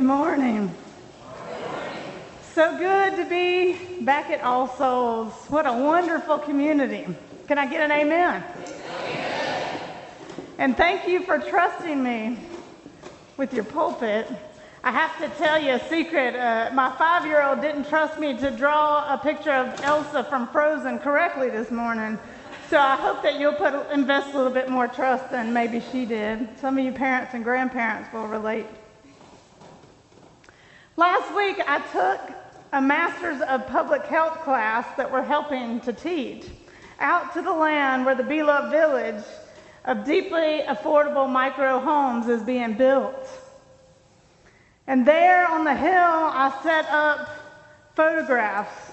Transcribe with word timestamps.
Good 0.00 0.06
morning. 0.06 0.74
So 2.54 2.78
good 2.78 3.16
to 3.16 3.26
be 3.26 4.00
back 4.00 4.30
at 4.30 4.40
All 4.40 4.66
Souls. 4.66 5.30
What 5.48 5.66
a 5.66 5.74
wonderful 5.74 6.38
community. 6.38 7.06
Can 7.46 7.58
I 7.58 7.66
get 7.66 7.82
an 7.82 7.92
amen? 7.92 8.42
amen? 8.42 9.80
And 10.56 10.74
thank 10.74 11.06
you 11.06 11.20
for 11.20 11.38
trusting 11.38 12.02
me 12.02 12.38
with 13.36 13.52
your 13.52 13.64
pulpit. 13.64 14.26
I 14.82 14.90
have 14.90 15.18
to 15.18 15.28
tell 15.36 15.62
you 15.62 15.74
a 15.74 15.88
secret. 15.90 16.34
Uh, 16.34 16.70
my 16.72 16.96
five 16.96 17.26
year 17.26 17.42
old 17.42 17.60
didn't 17.60 17.86
trust 17.86 18.18
me 18.18 18.34
to 18.38 18.50
draw 18.50 19.12
a 19.12 19.18
picture 19.18 19.52
of 19.52 19.84
Elsa 19.84 20.24
from 20.24 20.48
Frozen 20.48 21.00
correctly 21.00 21.50
this 21.50 21.70
morning. 21.70 22.18
So 22.70 22.78
I 22.78 22.96
hope 22.96 23.22
that 23.22 23.38
you'll 23.38 23.52
put, 23.52 23.74
invest 23.90 24.32
a 24.32 24.38
little 24.38 24.50
bit 24.50 24.70
more 24.70 24.88
trust 24.88 25.30
than 25.30 25.52
maybe 25.52 25.82
she 25.92 26.06
did. 26.06 26.48
Some 26.58 26.78
of 26.78 26.84
you 26.86 26.92
parents 26.92 27.34
and 27.34 27.44
grandparents 27.44 28.10
will 28.14 28.26
relate. 28.26 28.64
Last 31.00 31.34
week, 31.34 31.56
I 31.66 31.78
took 31.92 32.36
a 32.74 32.82
Master's 32.82 33.40
of 33.40 33.66
Public 33.68 34.04
Health 34.04 34.40
class 34.40 34.84
that 34.98 35.10
we're 35.10 35.22
helping 35.22 35.80
to 35.80 35.94
teach 35.94 36.44
out 36.98 37.32
to 37.32 37.40
the 37.40 37.54
land 37.54 38.04
where 38.04 38.14
the 38.14 38.22
beloved 38.22 38.70
village 38.70 39.24
of 39.86 40.04
deeply 40.04 40.60
affordable 40.68 41.26
micro 41.26 41.78
homes 41.78 42.28
is 42.28 42.42
being 42.42 42.74
built. 42.74 43.26
And 44.86 45.08
there 45.08 45.48
on 45.48 45.64
the 45.64 45.74
hill, 45.74 45.90
I 45.90 46.60
set 46.62 46.84
up 46.90 47.30
photographs 47.96 48.92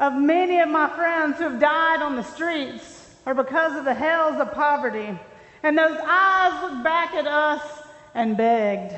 of 0.00 0.14
many 0.14 0.58
of 0.58 0.68
my 0.68 0.88
friends 0.88 1.38
who 1.38 1.44
have 1.44 1.60
died 1.60 2.02
on 2.02 2.16
the 2.16 2.24
streets 2.24 3.14
or 3.24 3.34
because 3.34 3.78
of 3.78 3.84
the 3.84 3.94
hells 3.94 4.40
of 4.40 4.52
poverty. 4.52 5.16
And 5.62 5.78
those 5.78 5.96
eyes 6.08 6.60
looked 6.64 6.82
back 6.82 7.14
at 7.14 7.28
us 7.28 7.62
and 8.14 8.36
begged. 8.36 8.96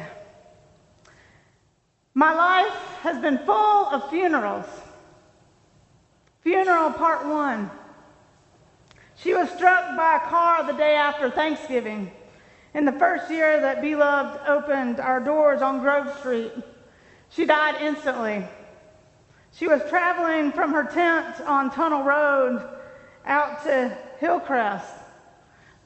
My 2.19 2.35
life 2.35 2.75
has 3.03 3.23
been 3.23 3.39
full 3.39 3.87
of 3.87 4.11
funerals. 4.11 4.67
Funeral 6.43 6.91
part 6.91 7.25
one. 7.25 7.71
She 9.15 9.35
was 9.35 9.49
struck 9.51 9.97
by 9.97 10.17
a 10.17 10.29
car 10.29 10.67
the 10.67 10.73
day 10.73 10.97
after 10.97 11.31
Thanksgiving. 11.31 12.11
In 12.75 12.85
the 12.85 12.91
first 12.91 13.31
year 13.31 13.61
that 13.61 13.81
Beloved 13.81 14.49
opened 14.49 14.99
our 14.99 15.21
doors 15.21 15.63
on 15.63 15.79
Grove 15.79 16.13
Street, 16.19 16.51
she 17.31 17.47
died 17.47 17.81
instantly. 17.81 18.45
She 19.53 19.69
was 19.69 19.81
traveling 19.89 20.51
from 20.51 20.73
her 20.73 20.87
tent 20.93 21.41
on 21.43 21.71
Tunnel 21.71 22.03
Road 22.03 22.69
out 23.27 23.63
to 23.63 23.97
Hillcrest. 24.19 24.93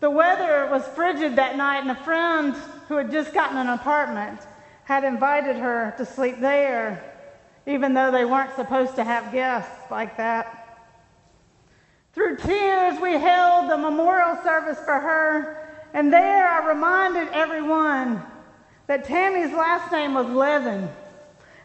The 0.01 0.09
weather 0.09 0.67
was 0.71 0.83
frigid 0.97 1.37
that 1.37 1.59
night, 1.59 1.83
and 1.83 1.91
a 1.91 2.05
friend 2.05 2.55
who 2.89 2.97
had 2.97 3.13
just 3.13 3.35
gotten 3.35 3.59
an 3.59 3.69
apartment 3.69 4.41
had 4.85 5.05
invited 5.05 5.57
her 5.57 5.95
to 5.97 6.05
sleep 6.05 6.41
there, 6.41 7.03
even 7.67 7.95
though 7.95 8.11
they 8.11 8.25
weren't 8.25 8.55
supposed 8.57 8.97
to 8.97 9.05
have 9.05 9.33
guests 9.33 9.91
like 9.91 10.17
that. 10.17 10.59
Through 12.13 12.37
tears, 12.37 13.01
we 13.01 13.13
held 13.13 13.71
the 13.71 13.79
memorial 13.79 14.37
service 14.43 14.79
for 14.85 14.99
her 14.99 15.63
and 15.95 16.13
there 16.13 16.49
I 16.49 16.67
reminded 16.69 17.29
everyone 17.33 18.23
that 18.87 19.05
Tammy's 19.05 19.53
last 19.53 19.93
name 19.93 20.15
was 20.15 20.27
Levin. 20.27 20.89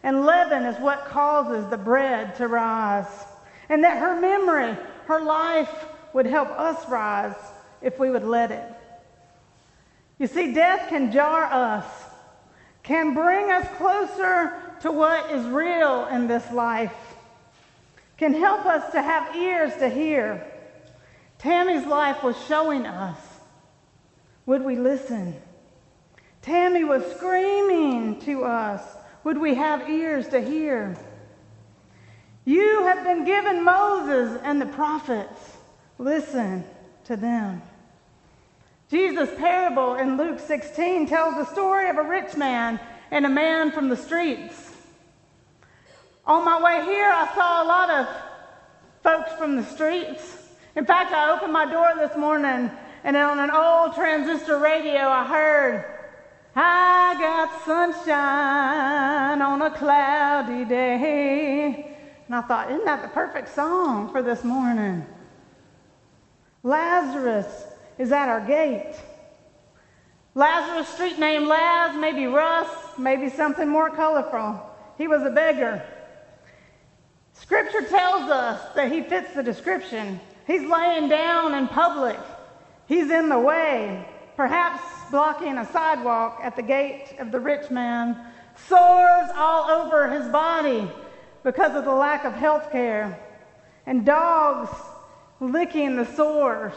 And 0.03 0.25
leaven 0.25 0.63
is 0.63 0.79
what 0.79 1.05
causes 1.05 1.69
the 1.69 1.77
bread 1.77 2.35
to 2.35 2.47
rise. 2.47 3.25
And 3.69 3.83
that 3.83 3.97
her 3.97 4.19
memory, 4.19 4.77
her 5.05 5.21
life, 5.21 5.87
would 6.13 6.25
help 6.25 6.49
us 6.49 6.87
rise 6.89 7.35
if 7.81 7.99
we 7.99 8.09
would 8.09 8.23
let 8.23 8.51
it. 8.51 8.65
You 10.19 10.27
see, 10.27 10.53
death 10.53 10.89
can 10.89 11.11
jar 11.11 11.45
us, 11.45 11.85
can 12.87 13.13
bring 13.13 13.51
us 13.51 13.67
closer 13.75 14.53
to 14.79 14.89
what 14.89 15.29
is 15.29 15.45
real 15.45 16.07
in 16.07 16.25
this 16.25 16.49
life, 16.53 16.95
can 18.15 18.33
help 18.33 18.65
us 18.65 18.93
to 18.93 19.01
have 19.01 19.35
ears 19.35 19.75
to 19.75 19.89
hear. 19.89 20.47
Tammy's 21.37 21.85
life 21.85 22.23
was 22.23 22.35
showing 22.47 22.85
us 22.85 23.19
would 24.45 24.63
we 24.63 24.77
listen? 24.77 25.35
Tammy 26.41 26.85
was 26.85 27.03
screaming 27.17 28.21
to 28.21 28.45
us. 28.45 28.81
Would 29.25 29.37
we 29.37 29.55
have 29.55 29.89
ears 29.89 30.29
to 30.29 30.39
hear? 30.39 30.97
You 32.45 32.85
have 32.85 33.03
been 33.03 33.25
given 33.25 33.65
Moses 33.65 34.39
and 34.45 34.61
the 34.61 34.67
prophets. 34.67 35.57
Listen 35.97 36.63
to 37.03 37.17
them. 37.17 37.61
Jesus' 38.89 39.29
parable 39.37 39.95
in 39.95 40.17
Luke 40.17 40.39
16 40.39 41.07
tells 41.07 41.35
the 41.35 41.45
story 41.45 41.89
of 41.89 41.97
a 41.97 42.03
rich 42.03 42.37
man 42.37 42.79
and 43.11 43.25
a 43.25 43.29
man 43.29 43.71
from 43.71 43.89
the 43.89 43.97
streets. 43.97 44.71
On 46.25 46.45
my 46.45 46.61
way 46.61 46.85
here, 46.85 47.09
I 47.09 47.33
saw 47.35 47.63
a 47.63 47.67
lot 47.67 47.89
of 47.89 48.07
folks 49.03 49.33
from 49.33 49.57
the 49.57 49.63
streets. 49.63 50.37
In 50.75 50.85
fact, 50.85 51.11
I 51.11 51.31
opened 51.31 51.51
my 51.51 51.69
door 51.69 51.93
this 51.97 52.15
morning 52.17 52.71
and 53.03 53.17
on 53.17 53.39
an 53.39 53.51
old 53.51 53.93
transistor 53.93 54.57
radio, 54.57 55.01
I 55.01 55.27
heard, 55.27 55.85
I 56.55 57.15
got 57.19 57.65
sunshine 57.65 59.41
on 59.41 59.61
a 59.61 59.71
cloudy 59.71 60.65
day. 60.65 61.97
And 62.25 62.35
I 62.35 62.41
thought, 62.41 62.71
isn't 62.71 62.85
that 62.85 63.01
the 63.01 63.09
perfect 63.09 63.53
song 63.53 64.11
for 64.11 64.21
this 64.21 64.43
morning? 64.43 65.05
Lazarus 66.63 67.66
is 67.97 68.11
at 68.11 68.29
our 68.29 68.41
gate. 68.41 68.95
Lazarus' 70.35 70.87
street 70.89 71.17
name 71.17 71.47
Laz, 71.47 71.95
maybe 71.97 72.27
Russ, 72.27 72.69
maybe 72.97 73.29
something 73.29 73.67
more 73.67 73.89
colorful. 73.89 74.61
He 74.97 75.07
was 75.07 75.23
a 75.23 75.31
beggar. 75.31 75.83
Scripture 77.33 77.81
tells 77.87 78.29
us 78.29 78.73
that 78.75 78.91
he 78.91 79.01
fits 79.01 79.33
the 79.33 79.43
description. 79.43 80.19
He's 80.45 80.61
laying 80.61 81.09
down 81.09 81.53
in 81.53 81.67
public. 81.67 82.19
He's 82.87 83.09
in 83.09 83.29
the 83.29 83.39
way, 83.39 84.07
perhaps 84.35 84.83
blocking 85.11 85.57
a 85.57 85.65
sidewalk 85.71 86.39
at 86.43 86.55
the 86.55 86.61
gate 86.61 87.15
of 87.19 87.31
the 87.31 87.39
rich 87.39 87.69
man, 87.69 88.17
sores 88.67 89.29
all 89.35 89.69
over 89.69 90.09
his 90.09 90.27
body 90.29 90.89
because 91.43 91.75
of 91.75 91.85
the 91.85 91.93
lack 91.93 92.25
of 92.25 92.33
health 92.33 92.71
care, 92.71 93.19
and 93.85 94.05
dogs 94.05 94.69
licking 95.39 95.95
the 95.95 96.05
sores. 96.15 96.73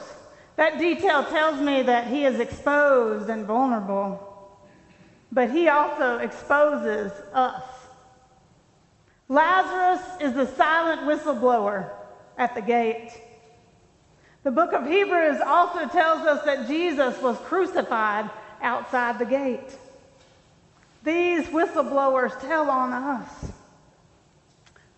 That 0.61 0.79
detail 0.79 1.25
tells 1.25 1.59
me 1.59 1.81
that 1.85 2.09
he 2.09 2.27
is 2.27 2.39
exposed 2.39 3.31
and 3.31 3.47
vulnerable. 3.47 4.61
But 5.33 5.51
he 5.51 5.69
also 5.69 6.19
exposes 6.19 7.13
us. 7.33 7.63
Lazarus 9.31 10.03
is 10.21 10.35
the 10.35 10.47
silent 10.57 11.01
whistleblower 11.09 11.89
at 12.37 12.55
the 12.55 12.61
gate. 12.61 13.11
The 14.43 14.51
book 14.51 14.75
of 14.75 14.87
Hebrews 14.87 15.41
also 15.47 15.89
tells 15.89 16.27
us 16.27 16.45
that 16.45 16.69
Jesus 16.69 17.19
was 17.23 17.39
crucified 17.39 18.29
outside 18.61 19.19
the 19.19 19.25
gate. 19.25 19.79
These 21.03 21.47
whistleblowers 21.47 22.39
tell 22.39 22.69
on 22.69 22.93
us. 22.93 23.51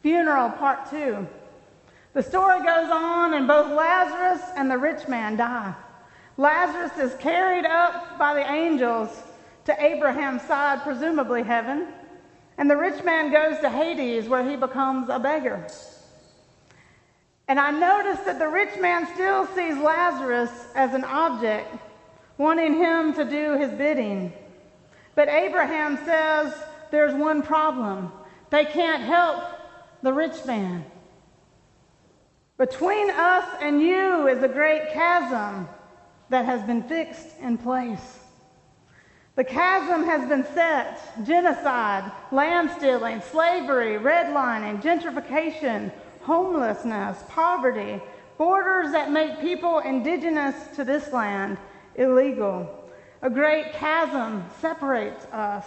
Funeral 0.00 0.50
part 0.50 0.90
two. 0.90 1.28
The 2.14 2.22
story 2.22 2.58
goes 2.58 2.90
on, 2.90 3.34
and 3.34 3.48
both 3.48 3.72
Lazarus 3.72 4.42
and 4.56 4.70
the 4.70 4.76
rich 4.76 5.08
man 5.08 5.36
die. 5.36 5.74
Lazarus 6.36 6.98
is 6.98 7.18
carried 7.20 7.64
up 7.64 8.18
by 8.18 8.34
the 8.34 8.50
angels 8.50 9.08
to 9.64 9.82
Abraham's 9.82 10.42
side, 10.42 10.82
presumably 10.82 11.42
heaven, 11.42 11.88
and 12.58 12.70
the 12.70 12.76
rich 12.76 13.02
man 13.02 13.32
goes 13.32 13.60
to 13.60 13.70
Hades, 13.70 14.28
where 14.28 14.48
he 14.48 14.56
becomes 14.56 15.08
a 15.08 15.18
beggar. 15.18 15.66
And 17.48 17.58
I 17.58 17.70
noticed 17.70 18.24
that 18.26 18.38
the 18.38 18.48
rich 18.48 18.78
man 18.80 19.06
still 19.14 19.46
sees 19.48 19.76
Lazarus 19.76 20.50
as 20.74 20.94
an 20.94 21.04
object, 21.04 21.74
wanting 22.38 22.74
him 22.74 23.14
to 23.14 23.24
do 23.24 23.58
his 23.58 23.70
bidding. 23.72 24.32
But 25.14 25.28
Abraham 25.28 25.98
says 26.04 26.54
there's 26.90 27.14
one 27.14 27.42
problem 27.42 28.12
they 28.50 28.64
can't 28.66 29.02
help 29.02 29.44
the 30.02 30.12
rich 30.12 30.44
man. 30.44 30.84
Between 32.58 33.10
us 33.10 33.48
and 33.60 33.80
you 33.80 34.28
is 34.28 34.42
a 34.42 34.48
great 34.48 34.92
chasm 34.92 35.68
that 36.28 36.44
has 36.44 36.62
been 36.62 36.82
fixed 36.82 37.38
in 37.40 37.58
place. 37.58 38.18
The 39.34 39.44
chasm 39.44 40.04
has 40.04 40.28
been 40.28 40.44
set 40.52 41.00
genocide, 41.24 42.12
land 42.30 42.70
stealing, 42.76 43.22
slavery, 43.22 43.98
redlining, 43.98 44.82
gentrification, 44.82 45.90
homelessness, 46.20 47.18
poverty, 47.28 48.00
borders 48.36 48.92
that 48.92 49.10
make 49.10 49.40
people 49.40 49.78
indigenous 49.78 50.54
to 50.76 50.84
this 50.84 51.12
land 51.12 51.56
illegal. 51.94 52.90
A 53.22 53.30
great 53.30 53.72
chasm 53.72 54.44
separates 54.60 55.24
us. 55.26 55.66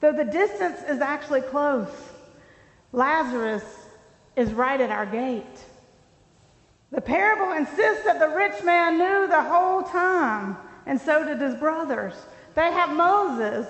Though 0.00 0.12
the 0.12 0.24
distance 0.24 0.80
is 0.88 1.00
actually 1.00 1.42
close, 1.42 1.88
Lazarus 2.92 3.64
is 4.34 4.52
right 4.52 4.80
at 4.80 4.90
our 4.90 5.06
gate. 5.06 5.64
The 6.94 7.00
parable 7.00 7.52
insists 7.52 8.04
that 8.04 8.20
the 8.20 8.28
rich 8.28 8.62
man 8.62 8.98
knew 8.98 9.26
the 9.26 9.42
whole 9.42 9.82
time, 9.82 10.56
and 10.86 11.00
so 11.00 11.24
did 11.24 11.40
his 11.40 11.56
brothers. 11.56 12.14
They 12.54 12.70
have 12.70 12.90
Moses 12.90 13.66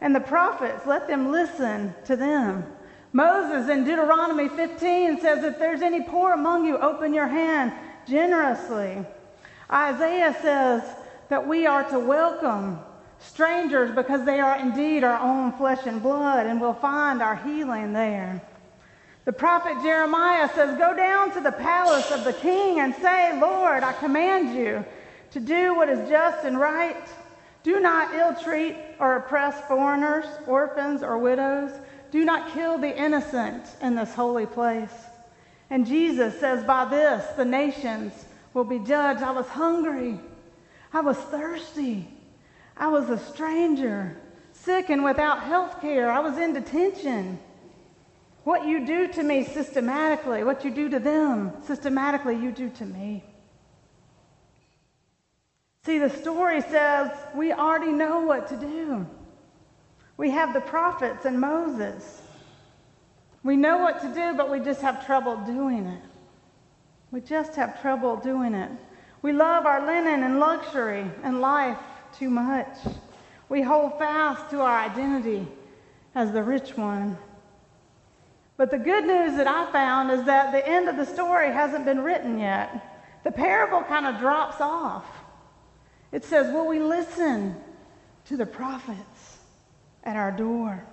And 0.00 0.14
the 0.14 0.20
prophets, 0.20 0.86
let 0.86 1.06
them 1.08 1.32
listen 1.32 1.94
to 2.04 2.14
them. 2.14 2.64
Moses 3.14 3.70
in 3.70 3.84
Deuteronomy 3.84 4.48
15 4.48 5.20
says, 5.20 5.42
If 5.44 5.58
there's 5.58 5.80
any 5.80 6.02
poor 6.02 6.32
among 6.32 6.66
you, 6.66 6.76
open 6.76 7.14
your 7.14 7.28
hand 7.28 7.72
generously. 8.06 9.02
Isaiah 9.70 10.36
says 10.42 10.82
that 11.30 11.46
we 11.46 11.64
are 11.64 11.88
to 11.88 11.98
welcome 11.98 12.80
strangers 13.18 13.94
because 13.94 14.26
they 14.26 14.40
are 14.40 14.58
indeed 14.58 15.04
our 15.04 15.18
own 15.18 15.52
flesh 15.52 15.86
and 15.86 16.02
blood, 16.02 16.46
and 16.46 16.60
we'll 16.60 16.74
find 16.74 17.22
our 17.22 17.36
healing 17.36 17.94
there. 17.94 18.42
The 19.24 19.32
prophet 19.32 19.82
Jeremiah 19.82 20.48
says, 20.54 20.76
Go 20.78 20.94
down 20.94 21.32
to 21.32 21.40
the 21.40 21.52
palace 21.52 22.10
of 22.10 22.24
the 22.24 22.34
king 22.34 22.80
and 22.80 22.94
say, 22.96 23.38
Lord, 23.40 23.82
I 23.82 23.92
command 23.94 24.54
you 24.54 24.84
to 25.30 25.40
do 25.40 25.74
what 25.74 25.88
is 25.88 26.08
just 26.08 26.44
and 26.44 26.58
right. 26.58 27.08
Do 27.62 27.80
not 27.80 28.14
ill 28.14 28.34
treat 28.34 28.76
or 28.98 29.16
oppress 29.16 29.66
foreigners, 29.66 30.26
orphans, 30.46 31.02
or 31.02 31.16
widows. 31.16 31.70
Do 32.10 32.24
not 32.24 32.52
kill 32.52 32.76
the 32.76 32.96
innocent 32.96 33.66
in 33.80 33.94
this 33.94 34.14
holy 34.14 34.46
place. 34.46 34.92
And 35.70 35.86
Jesus 35.86 36.38
says, 36.38 36.62
By 36.64 36.84
this 36.84 37.24
the 37.36 37.44
nations 37.46 38.12
will 38.52 38.64
be 38.64 38.78
judged. 38.78 39.22
I 39.22 39.30
was 39.30 39.46
hungry. 39.46 40.20
I 40.92 41.00
was 41.00 41.16
thirsty. 41.16 42.06
I 42.76 42.88
was 42.88 43.08
a 43.08 43.18
stranger, 43.18 44.16
sick 44.52 44.90
and 44.90 45.02
without 45.02 45.44
health 45.44 45.80
care. 45.80 46.10
I 46.10 46.20
was 46.20 46.36
in 46.36 46.52
detention. 46.52 47.38
What 48.44 48.66
you 48.66 48.86
do 48.86 49.08
to 49.08 49.22
me 49.22 49.44
systematically, 49.44 50.44
what 50.44 50.64
you 50.64 50.70
do 50.70 50.90
to 50.90 50.98
them 50.98 51.52
systematically, 51.62 52.36
you 52.36 52.52
do 52.52 52.68
to 52.70 52.84
me. 52.84 53.24
See, 55.84 55.98
the 55.98 56.10
story 56.10 56.60
says 56.60 57.10
we 57.34 57.52
already 57.52 57.92
know 57.92 58.20
what 58.20 58.48
to 58.48 58.56
do. 58.56 59.06
We 60.16 60.30
have 60.30 60.52
the 60.52 60.60
prophets 60.60 61.24
and 61.24 61.40
Moses. 61.40 62.22
We 63.42 63.56
know 63.56 63.78
what 63.78 64.00
to 64.02 64.08
do, 64.14 64.34
but 64.34 64.50
we 64.50 64.60
just 64.60 64.80
have 64.82 65.04
trouble 65.04 65.36
doing 65.38 65.86
it. 65.86 66.02
We 67.10 67.20
just 67.20 67.54
have 67.56 67.80
trouble 67.80 68.16
doing 68.16 68.54
it. 68.54 68.70
We 69.22 69.32
love 69.32 69.66
our 69.66 69.86
linen 69.86 70.22
and 70.22 70.38
luxury 70.38 71.10
and 71.22 71.40
life 71.40 71.78
too 72.18 72.28
much. 72.28 72.76
We 73.48 73.62
hold 73.62 73.98
fast 73.98 74.50
to 74.50 74.60
our 74.60 74.78
identity 74.78 75.46
as 76.14 76.32
the 76.32 76.42
rich 76.42 76.76
one. 76.76 77.16
But 78.56 78.70
the 78.70 78.78
good 78.78 79.04
news 79.04 79.36
that 79.36 79.46
I 79.46 79.70
found 79.72 80.10
is 80.10 80.24
that 80.24 80.52
the 80.52 80.66
end 80.66 80.88
of 80.88 80.96
the 80.96 81.06
story 81.06 81.52
hasn't 81.52 81.84
been 81.84 82.02
written 82.02 82.38
yet. 82.38 83.22
The 83.24 83.32
parable 83.32 83.82
kind 83.82 84.06
of 84.06 84.20
drops 84.20 84.60
off. 84.60 85.04
It 86.12 86.24
says, 86.24 86.52
Will 86.52 86.66
we 86.66 86.78
listen 86.78 87.56
to 88.26 88.36
the 88.36 88.46
prophets 88.46 89.38
at 90.04 90.16
our 90.16 90.30
door? 90.30 90.84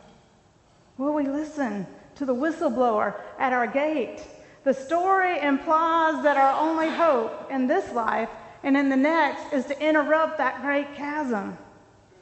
Will 0.97 1.13
we 1.13 1.27
listen 1.27 1.85
to 2.15 2.25
the 2.25 2.33
whistleblower 2.33 3.19
at 3.37 3.53
our 3.53 3.67
gate? 3.67 4.21
The 4.63 4.73
story 4.73 5.39
implies 5.39 6.23
that 6.23 6.37
our 6.37 6.59
only 6.59 6.89
hope 6.89 7.51
in 7.51 7.67
this 7.67 7.91
life 7.93 8.29
and 8.63 8.77
in 8.77 8.89
the 8.89 8.95
next 8.95 9.53
is 9.53 9.65
to 9.65 9.83
interrupt 9.83 10.37
that 10.37 10.61
great 10.61 10.93
chasm 10.95 11.57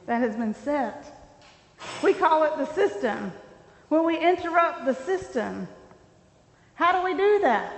that 0.06 0.20
has 0.20 0.36
been 0.36 0.54
set. 0.54 1.04
We 2.02 2.14
call 2.14 2.44
it 2.44 2.56
the 2.56 2.66
system. 2.74 3.32
When 3.90 4.04
we 4.04 4.16
interrupt 4.16 4.84
the 4.84 4.94
system, 4.94 5.66
how 6.74 6.92
do 6.92 7.04
we 7.04 7.12
do 7.12 7.40
that? 7.40 7.72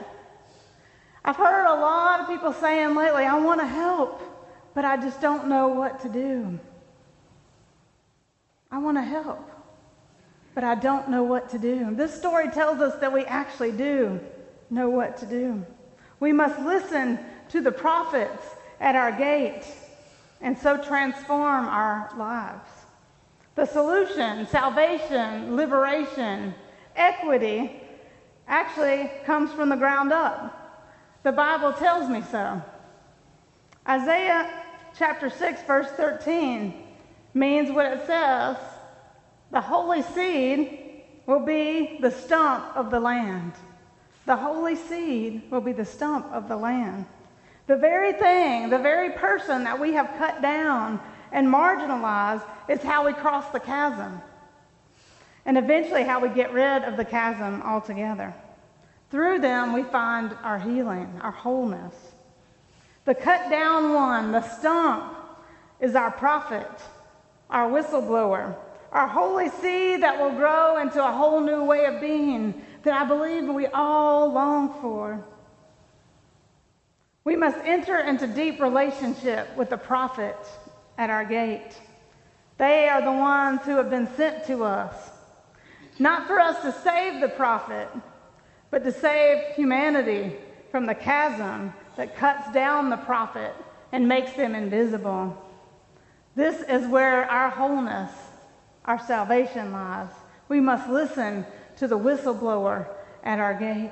I've 1.25 1.37
heard 1.37 1.64
a 1.67 1.81
lot 1.81 2.20
of 2.20 2.29
people 2.29 2.53
saying 2.53 2.94
lately, 2.94 3.25
I 3.25 3.38
want 3.38 3.61
to 3.62 3.67
help, 3.67 4.20
but 4.75 4.85
I 4.85 4.99
just 4.99 5.23
don't 5.23 5.49
know 5.49 5.69
what 5.69 6.03
to 6.03 6.11
do. 6.11 6.61
I 8.70 8.76
want 8.76 8.99
to 8.99 9.03
help, 9.03 9.50
but 10.55 10.64
I 10.64 10.75
don't 10.75 11.09
know 11.09 11.23
what 11.23 11.49
to 11.49 11.59
do. 11.59 11.94
This 11.94 12.15
story 12.15 12.50
tells 12.50 12.81
us 12.81 13.00
that 13.00 13.11
we 13.11 13.25
actually 13.25 13.73
do 13.73 14.20
know 14.69 14.91
what 14.91 15.17
to 15.19 15.26
do. 15.26 15.65
We 16.20 16.35
must 16.35 16.61
listen 16.61 17.20
to 17.49 17.62
the 17.62 17.73
prophets 17.73 18.44
at 18.81 18.97
our 18.97 19.12
gate 19.12 19.65
and 20.43 20.58
so 20.58 20.76
transform 20.76 21.69
our 21.69 22.12
lives. 22.19 22.69
The 23.55 23.67
solution, 23.67 24.47
salvation, 24.47 25.57
liberation, 25.57 26.55
equity, 26.97 27.81
actually 28.49 29.11
comes 29.25 29.53
from 29.53 29.69
the 29.69 29.77
ground 29.77 30.13
up. 30.13 30.59
The 31.23 31.33
Bible 31.33 31.73
tells 31.73 32.09
me 32.09 32.23
so. 32.31 32.63
Isaiah 33.89 34.49
chapter 34.99 35.29
6, 35.29 35.63
verse 35.63 35.89
13 35.97 36.75
means 37.35 37.71
what 37.71 37.87
it 37.87 38.07
says 38.07 38.57
the 39.51 39.61
holy 39.61 40.03
seed 40.03 41.03
will 41.27 41.45
be 41.45 41.99
the 42.01 42.11
stump 42.11 42.75
of 42.75 42.91
the 42.91 42.99
land. 42.99 43.53
The 44.25 44.37
holy 44.37 44.77
seed 44.77 45.51
will 45.51 45.61
be 45.61 45.73
the 45.73 45.85
stump 45.85 46.27
of 46.33 46.49
the 46.49 46.57
land. 46.57 47.05
The 47.67 47.77
very 47.77 48.15
thing, 48.15 48.71
the 48.71 48.79
very 48.79 49.11
person 49.11 49.65
that 49.65 49.79
we 49.79 49.93
have 49.93 50.15
cut 50.19 50.41
down 50.41 51.01
and 51.32 51.46
marginalized 51.49 52.44
is 52.69 52.82
how 52.82 53.06
we 53.06 53.12
cross 53.12 53.50
the 53.50 53.61
chasm. 53.61 54.20
And 55.44 55.58
eventually, 55.58 56.05
how 56.05 56.20
we 56.20 56.29
get 56.29 56.52
rid 56.52 56.84
of 56.84 56.96
the 56.96 57.05
chasm 57.05 57.62
altogether. 57.62 58.32
Through 59.11 59.40
them, 59.40 59.73
we 59.73 59.82
find 59.82 60.37
our 60.43 60.58
healing, 60.58 61.20
our 61.20 61.32
wholeness. 61.32 61.94
The 63.05 63.14
cut 63.14 63.50
down 63.50 63.93
one, 63.93 64.31
the 64.31 64.43
stump, 64.58 65.17
is 65.81 65.96
our 65.96 66.12
prophet, 66.12 66.70
our 67.50 67.69
whistleblower, 67.69 68.55
our 68.93 69.08
holy 69.08 69.49
seed 69.49 70.02
that 70.02 70.20
will 70.20 70.31
grow 70.31 70.81
into 70.81 71.05
a 71.05 71.11
whole 71.11 71.40
new 71.40 71.64
way 71.64 71.87
of 71.87 72.00
being 72.00 72.62
that 72.84 72.94
I 72.94 73.05
believe 73.05 73.44
we 73.49 73.67
all 73.67 74.32
long 74.32 74.81
for. 74.81 75.25
We 77.25 77.37
must 77.37 77.58
enter 77.64 77.99
into 77.99 78.26
deep 78.26 78.61
relationship 78.61 79.56
with 79.56 79.70
the 79.70 79.76
prophet 79.76 80.37
at 80.99 81.11
our 81.11 81.25
gate. 81.25 81.79
They 82.59 82.89
are 82.89 83.03
the 83.03 83.12
ones 83.12 83.61
who 83.62 83.77
have 83.77 83.91
been 83.91 84.09
sent 84.17 84.44
to 84.47 84.65
us, 84.65 85.11
not 85.99 86.27
for 86.27 86.39
us 86.39 86.62
to 86.62 86.73
save 86.83 87.21
the 87.21 87.29
prophet, 87.29 87.89
but 88.71 88.85
to 88.85 88.93
save 88.93 89.55
humanity 89.55 90.37
from 90.71 90.87
the 90.87 90.94
chasm 90.94 91.73
that 91.97 92.17
cuts 92.17 92.53
down 92.53 92.91
the 92.91 92.97
prophet 92.97 93.53
and 93.93 94.09
makes 94.09 94.33
them 94.33 94.55
invisible. 94.55 95.37
This 96.35 96.62
is 96.69 96.87
where 96.89 97.31
our 97.31 97.50
wholeness, 97.50 98.11
our 98.87 98.99
salvation 98.99 99.73
lies. 99.73 100.08
We 100.49 100.61
must 100.61 100.89
listen 100.89 101.44
to 101.77 101.87
the 101.87 101.99
whistleblower 101.99 102.87
at 103.22 103.39
our 103.39 103.55
gate. 103.55 103.91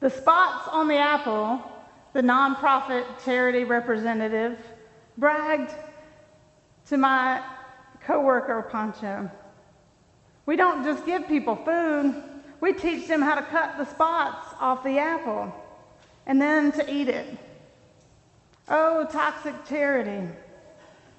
The 0.00 0.10
spots 0.10 0.68
on 0.70 0.88
the 0.88 0.96
apple, 0.96 1.62
the 2.12 2.22
nonprofit 2.22 3.04
charity 3.24 3.64
representative, 3.64 4.58
bragged 5.18 5.72
to 6.88 6.96
my 6.96 7.42
coworker 8.04 8.68
Pancho. 8.70 9.30
We 10.46 10.56
don't 10.56 10.84
just 10.84 11.06
give 11.06 11.28
people 11.28 11.56
food, 11.56 12.22
we 12.60 12.72
teach 12.72 13.08
them 13.08 13.22
how 13.22 13.34
to 13.34 13.42
cut 13.42 13.76
the 13.76 13.84
spots 13.84 14.54
off 14.60 14.84
the 14.84 14.98
apple 14.98 15.54
and 16.26 16.40
then 16.40 16.72
to 16.72 16.92
eat 16.92 17.08
it. 17.08 17.36
Oh, 18.68 19.06
toxic 19.10 19.54
charity. 19.66 20.28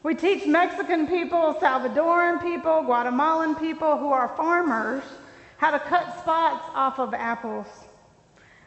We 0.01 0.15
teach 0.15 0.45
Mexican 0.45 1.07
people, 1.07 1.55
Salvadoran 1.61 2.41
people, 2.41 2.83
Guatemalan 2.83 3.55
people 3.55 3.97
who 3.97 4.09
are 4.09 4.29
farmers 4.35 5.03
how 5.57 5.71
to 5.71 5.79
cut 5.79 6.19
spots 6.19 6.65
off 6.73 6.99
of 6.99 7.13
apples 7.13 7.67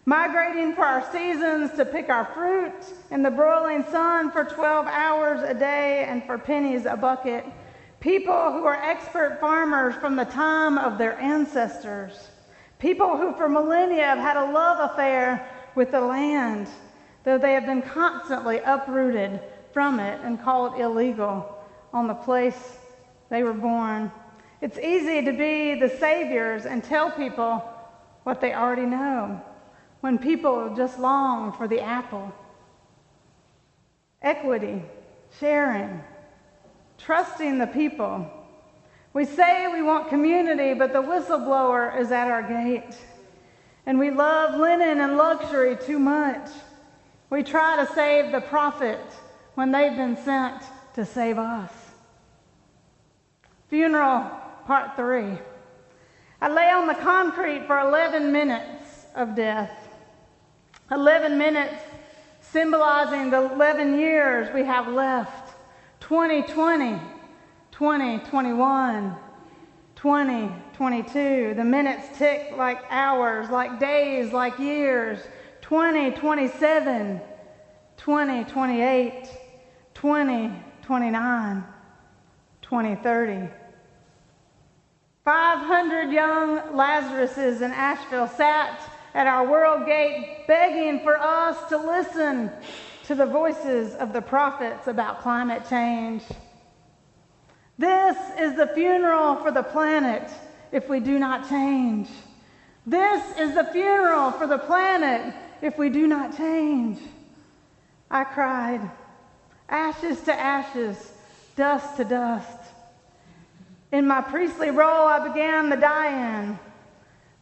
migrating 0.08 0.72
for 0.72 0.84
our 0.84 1.04
seasons 1.10 1.72
to 1.72 1.84
pick 1.84 2.08
our 2.08 2.24
fruit 2.26 2.72
in 3.10 3.24
the 3.24 3.30
broiling 3.30 3.84
sun 3.90 4.30
for 4.30 4.44
12 4.44 4.86
hours 4.86 5.42
a 5.42 5.52
day 5.52 6.04
and 6.08 6.24
for 6.24 6.38
pennies 6.38 6.86
a 6.86 6.96
bucket. 6.96 7.44
People 7.98 8.52
who 8.52 8.64
are 8.64 8.80
expert 8.80 9.38
farmers 9.40 9.96
from 9.96 10.14
the 10.14 10.24
time 10.24 10.78
of 10.78 10.96
their 10.96 11.18
ancestors. 11.18 12.30
People 12.78 13.16
who 13.16 13.32
for 13.34 13.48
millennia 13.48 14.04
have 14.04 14.18
had 14.18 14.36
a 14.36 14.52
love 14.52 14.92
affair 14.92 15.44
with 15.74 15.90
the 15.90 16.00
land, 16.00 16.68
though 17.24 17.36
they 17.36 17.54
have 17.54 17.66
been 17.66 17.82
constantly 17.82 18.60
uprooted 18.64 19.40
from 19.72 19.98
it 19.98 20.20
and 20.22 20.40
called 20.40 20.78
illegal 20.78 21.58
on 21.92 22.06
the 22.06 22.14
place 22.14 22.78
they 23.28 23.42
were 23.42 23.52
born. 23.52 24.12
It's 24.60 24.78
easy 24.78 25.24
to 25.24 25.32
be 25.32 25.74
the 25.74 25.88
saviors 25.98 26.64
and 26.64 26.84
tell 26.84 27.10
people 27.10 27.64
what 28.22 28.40
they 28.40 28.54
already 28.54 28.86
know 28.86 29.42
when 30.00 30.18
people 30.18 30.74
just 30.76 30.98
long 30.98 31.52
for 31.52 31.66
the 31.68 31.80
apple. 31.80 32.32
Equity, 34.22 34.82
sharing, 35.38 36.02
trusting 36.98 37.58
the 37.58 37.66
people. 37.66 38.30
We 39.12 39.24
say 39.24 39.66
we 39.72 39.82
want 39.82 40.08
community, 40.08 40.74
but 40.74 40.92
the 40.92 41.02
whistleblower 41.02 41.98
is 41.98 42.12
at 42.12 42.28
our 42.28 42.42
gate. 42.42 42.96
And 43.86 43.98
we 43.98 44.10
love 44.10 44.58
linen 44.58 45.00
and 45.00 45.16
luxury 45.16 45.76
too 45.76 45.98
much. 45.98 46.48
We 47.30 47.42
try 47.42 47.76
to 47.76 47.92
save 47.94 48.32
the 48.32 48.40
prophet 48.40 49.00
when 49.54 49.72
they've 49.72 49.96
been 49.96 50.16
sent 50.16 50.62
to 50.94 51.04
save 51.04 51.38
us. 51.38 51.72
Funeral, 53.68 54.30
part 54.66 54.96
three. 54.96 55.38
I 56.40 56.48
lay 56.48 56.70
on 56.70 56.86
the 56.86 56.94
concrete 56.94 57.66
for 57.66 57.78
11 57.78 58.30
minutes 58.30 59.06
of 59.14 59.34
death. 59.34 59.85
11 60.90 61.36
minutes 61.36 61.82
symbolizing 62.40 63.30
the 63.30 63.52
11 63.52 63.98
years 63.98 64.52
we 64.54 64.62
have 64.62 64.86
left 64.86 65.54
2020, 66.00 67.00
2021, 67.72 69.16
2022. 69.96 71.54
The 71.54 71.64
minutes 71.64 72.16
tick 72.16 72.52
like 72.56 72.84
hours, 72.90 73.50
like 73.50 73.80
days, 73.80 74.32
like 74.32 74.58
years. 74.58 75.18
2027, 75.62 77.20
2028, 77.96 79.28
2029, 79.94 81.64
2030. 82.62 83.48
500 85.24 86.12
young 86.12 86.58
Lazaruses 86.72 87.62
in 87.62 87.72
Asheville 87.72 88.28
sat 88.28 88.78
at 89.16 89.26
our 89.26 89.48
world 89.48 89.86
gate 89.86 90.46
begging 90.46 91.00
for 91.00 91.18
us 91.18 91.70
to 91.70 91.78
listen 91.78 92.50
to 93.04 93.14
the 93.14 93.24
voices 93.24 93.94
of 93.94 94.12
the 94.12 94.20
prophets 94.20 94.88
about 94.88 95.22
climate 95.22 95.62
change. 95.70 96.22
This 97.78 98.14
is 98.38 98.56
the 98.56 98.66
funeral 98.74 99.36
for 99.36 99.50
the 99.50 99.62
planet 99.62 100.30
if 100.70 100.90
we 100.90 101.00
do 101.00 101.18
not 101.18 101.48
change. 101.48 102.08
This 102.84 103.38
is 103.38 103.54
the 103.54 103.64
funeral 103.64 104.32
for 104.32 104.46
the 104.46 104.58
planet 104.58 105.34
if 105.62 105.78
we 105.78 105.88
do 105.88 106.06
not 106.06 106.36
change. 106.36 106.98
I 108.10 108.24
cried, 108.24 108.82
ashes 109.70 110.20
to 110.22 110.38
ashes, 110.38 111.12
dust 111.56 111.96
to 111.96 112.04
dust. 112.04 112.58
In 113.92 114.06
my 114.06 114.20
priestly 114.20 114.70
role, 114.70 115.06
I 115.06 115.26
began 115.26 115.70
the 115.70 115.76
die 115.76 116.42
in 116.42 116.58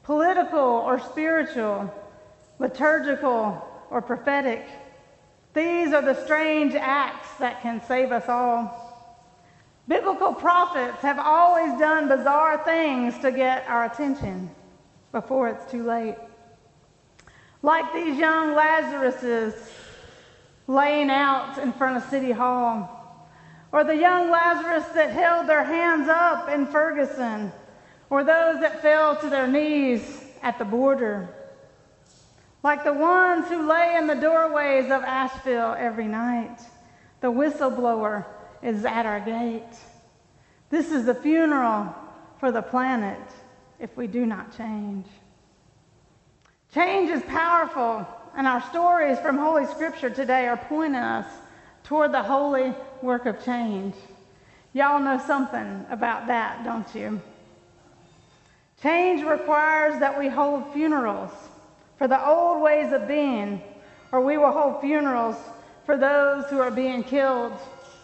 political 0.04 0.60
or 0.60 1.00
spiritual, 1.00 1.92
liturgical 2.58 3.66
or 3.90 4.00
prophetic. 4.00 4.66
These 5.54 5.92
are 5.92 6.02
the 6.02 6.24
strange 6.24 6.74
acts 6.74 7.28
that 7.38 7.62
can 7.62 7.82
save 7.86 8.12
us 8.12 8.28
all. 8.28 8.80
Biblical 9.88 10.32
prophets 10.32 10.98
have 11.02 11.18
always 11.18 11.78
done 11.78 12.08
bizarre 12.08 12.62
things 12.64 13.18
to 13.18 13.30
get 13.30 13.66
our 13.68 13.84
attention 13.84 14.50
before 15.12 15.48
it's 15.48 15.70
too 15.70 15.84
late. 15.84 16.16
Like 17.62 17.92
these 17.92 18.18
young 18.18 18.54
Lazaruses 18.54 19.54
laying 20.66 21.10
out 21.10 21.58
in 21.58 21.72
front 21.72 21.96
of 21.96 22.10
City 22.10 22.32
Hall 22.32 22.90
or 23.72 23.84
the 23.84 23.96
young 23.96 24.30
Lazarus 24.30 24.84
that 24.94 25.10
held 25.10 25.46
their 25.46 25.64
hands 25.64 26.08
up 26.08 26.48
in 26.48 26.66
Ferguson, 26.66 27.52
or 28.10 28.24
those 28.24 28.60
that 28.60 28.82
fell 28.82 29.16
to 29.16 29.28
their 29.28 29.46
knees 29.46 30.24
at 30.42 30.58
the 30.58 30.64
border, 30.64 31.28
like 32.62 32.84
the 32.84 32.92
ones 32.92 33.48
who 33.48 33.68
lay 33.68 33.96
in 33.96 34.06
the 34.06 34.14
doorways 34.14 34.86
of 34.86 35.02
Asheville 35.02 35.74
every 35.78 36.06
night. 36.06 36.58
The 37.20 37.30
whistleblower 37.32 38.26
is 38.62 38.84
at 38.84 39.06
our 39.06 39.20
gate. 39.20 39.76
This 40.70 40.90
is 40.90 41.06
the 41.06 41.14
funeral 41.14 41.94
for 42.38 42.50
the 42.50 42.62
planet 42.62 43.20
if 43.78 43.96
we 43.96 44.06
do 44.06 44.26
not 44.26 44.56
change. 44.56 45.06
Change 46.72 47.10
is 47.10 47.22
powerful, 47.22 48.06
and 48.36 48.46
our 48.46 48.62
stories 48.70 49.18
from 49.20 49.38
Holy 49.38 49.66
Scripture 49.66 50.10
today 50.10 50.48
are 50.48 50.56
pointing 50.56 50.96
us 50.96 51.26
toward 51.84 52.12
the 52.12 52.22
holy 52.22 52.74
work 53.02 53.26
of 53.26 53.44
change. 53.44 53.94
Y'all 54.72 55.00
know 55.00 55.22
something 55.24 55.86
about 55.90 56.26
that, 56.26 56.64
don't 56.64 56.92
you? 56.94 57.20
Change 58.84 59.24
requires 59.24 59.98
that 60.00 60.18
we 60.18 60.28
hold 60.28 60.70
funerals 60.74 61.30
for 61.96 62.06
the 62.06 62.22
old 62.22 62.60
ways 62.60 62.92
of 62.92 63.08
being, 63.08 63.62
or 64.12 64.20
we 64.20 64.36
will 64.36 64.52
hold 64.52 64.82
funerals 64.82 65.36
for 65.86 65.96
those 65.96 66.44
who 66.50 66.58
are 66.58 66.70
being 66.70 67.02
killed 67.02 67.54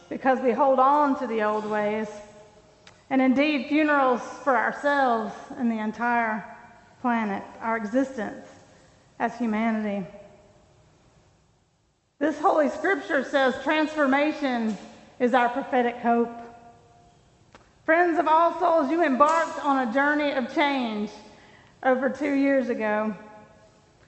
because 0.08 0.40
we 0.40 0.52
hold 0.52 0.78
on 0.78 1.18
to 1.18 1.26
the 1.26 1.42
old 1.42 1.66
ways. 1.66 2.08
And 3.10 3.20
indeed, 3.20 3.66
funerals 3.68 4.22
for 4.42 4.56
ourselves 4.56 5.34
and 5.58 5.70
the 5.70 5.78
entire 5.78 6.46
planet, 7.02 7.42
our 7.60 7.76
existence 7.76 8.46
as 9.18 9.36
humanity. 9.36 10.06
This 12.18 12.38
Holy 12.40 12.70
Scripture 12.70 13.22
says 13.22 13.54
transformation 13.62 14.78
is 15.18 15.34
our 15.34 15.50
prophetic 15.50 15.96
hope. 15.96 16.30
Friends 17.90 18.20
of 18.20 18.28
all 18.28 18.56
souls, 18.60 18.88
you 18.88 19.04
embarked 19.04 19.64
on 19.64 19.88
a 19.88 19.92
journey 19.92 20.30
of 20.30 20.54
change 20.54 21.10
over 21.82 22.08
two 22.08 22.34
years 22.34 22.68
ago. 22.68 23.16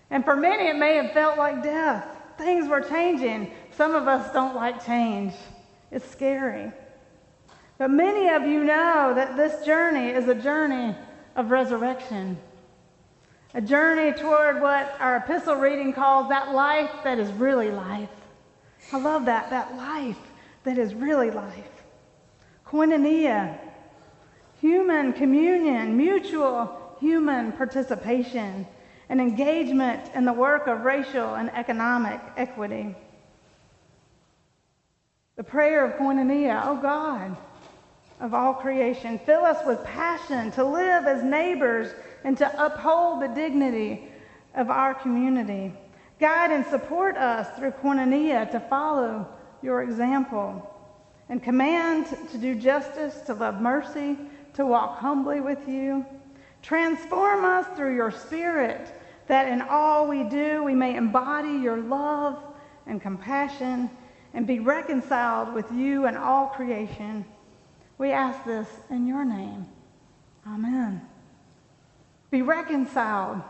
And 0.08 0.24
for 0.24 0.36
many, 0.36 0.68
it 0.68 0.76
may 0.76 0.94
have 0.94 1.10
felt 1.10 1.36
like 1.36 1.64
death. 1.64 2.06
Things 2.38 2.68
were 2.68 2.80
changing. 2.80 3.50
Some 3.72 3.96
of 3.96 4.06
us 4.06 4.32
don't 4.32 4.54
like 4.54 4.86
change, 4.86 5.34
it's 5.90 6.08
scary. 6.08 6.70
But 7.76 7.90
many 7.90 8.28
of 8.28 8.46
you 8.46 8.62
know 8.62 9.14
that 9.16 9.36
this 9.36 9.66
journey 9.66 10.10
is 10.10 10.28
a 10.28 10.34
journey 10.36 10.94
of 11.34 11.50
resurrection, 11.50 12.38
a 13.52 13.60
journey 13.60 14.16
toward 14.16 14.62
what 14.62 14.94
our 15.00 15.16
epistle 15.16 15.56
reading 15.56 15.92
calls 15.92 16.28
that 16.28 16.54
life 16.54 16.92
that 17.02 17.18
is 17.18 17.32
really 17.32 17.72
life. 17.72 18.10
I 18.92 19.00
love 19.00 19.24
that, 19.24 19.50
that 19.50 19.76
life 19.76 20.20
that 20.62 20.78
is 20.78 20.94
really 20.94 21.32
life. 21.32 21.82
Koinonia, 22.64 23.58
human 24.62 25.12
communion, 25.12 25.96
mutual 25.96 26.96
human 27.00 27.50
participation, 27.50 28.64
and 29.08 29.20
engagement 29.20 30.00
in 30.14 30.24
the 30.24 30.32
work 30.32 30.68
of 30.68 30.84
racial 30.84 31.34
and 31.34 31.50
economic 31.50 32.20
equity. 32.36 32.94
The 35.34 35.42
prayer 35.42 35.84
of 35.84 35.94
koinonia, 35.94 36.62
oh 36.64 36.76
God, 36.80 37.36
of 38.20 38.34
all 38.34 38.54
creation, 38.54 39.18
fill 39.26 39.44
us 39.44 39.66
with 39.66 39.82
passion 39.82 40.52
to 40.52 40.64
live 40.64 41.06
as 41.06 41.24
neighbors 41.24 41.92
and 42.22 42.38
to 42.38 42.64
uphold 42.64 43.20
the 43.20 43.34
dignity 43.34 44.06
of 44.54 44.70
our 44.70 44.94
community. 44.94 45.74
Guide 46.20 46.52
and 46.52 46.64
support 46.66 47.16
us 47.16 47.48
through 47.58 47.72
koinonia 47.72 48.48
to 48.52 48.60
follow 48.60 49.26
your 49.60 49.82
example 49.82 50.68
and 51.28 51.42
command 51.42 52.06
to 52.30 52.38
do 52.38 52.54
justice, 52.54 53.22
to 53.22 53.34
love 53.34 53.60
mercy, 53.60 54.16
to 54.54 54.66
walk 54.66 54.98
humbly 54.98 55.40
with 55.40 55.68
you. 55.68 56.04
Transform 56.62 57.44
us 57.44 57.66
through 57.76 57.94
your 57.94 58.10
spirit 58.10 58.88
that 59.26 59.48
in 59.48 59.62
all 59.62 60.08
we 60.08 60.24
do 60.24 60.62
we 60.62 60.74
may 60.74 60.96
embody 60.96 61.58
your 61.58 61.76
love 61.76 62.42
and 62.86 63.00
compassion 63.00 63.90
and 64.34 64.46
be 64.46 64.58
reconciled 64.58 65.54
with 65.54 65.70
you 65.72 66.06
and 66.06 66.16
all 66.16 66.48
creation. 66.48 67.24
We 67.98 68.12
ask 68.12 68.44
this 68.44 68.68
in 68.90 69.06
your 69.06 69.24
name. 69.24 69.66
Amen 70.46 71.08
be 72.32 72.42
reconciled, 72.42 73.40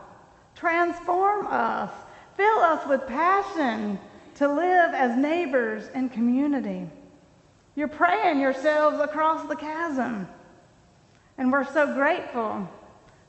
transform 0.56 1.46
us, 1.46 1.90
fill 2.36 2.58
us 2.58 2.86
with 2.86 3.06
passion 3.06 3.98
to 4.34 4.52
live 4.52 4.92
as 4.92 5.16
neighbors 5.16 5.88
in 5.94 6.08
community. 6.08 6.90
You're 7.76 7.88
praying 7.88 8.40
yourselves 8.40 8.98
across 9.00 9.48
the 9.48 9.54
chasm. 9.56 10.28
And 11.38 11.50
we're 11.50 11.70
so 11.72 11.94
grateful 11.94 12.68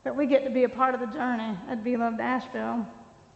that 0.03 0.15
we 0.15 0.27
get 0.27 0.43
to 0.43 0.49
be 0.49 0.63
a 0.63 0.69
part 0.69 0.93
of 0.93 0.99
the 0.99 1.07
journey 1.07 1.57
at 1.67 1.83
Beloved 1.83 2.19
Asheville 2.19 2.85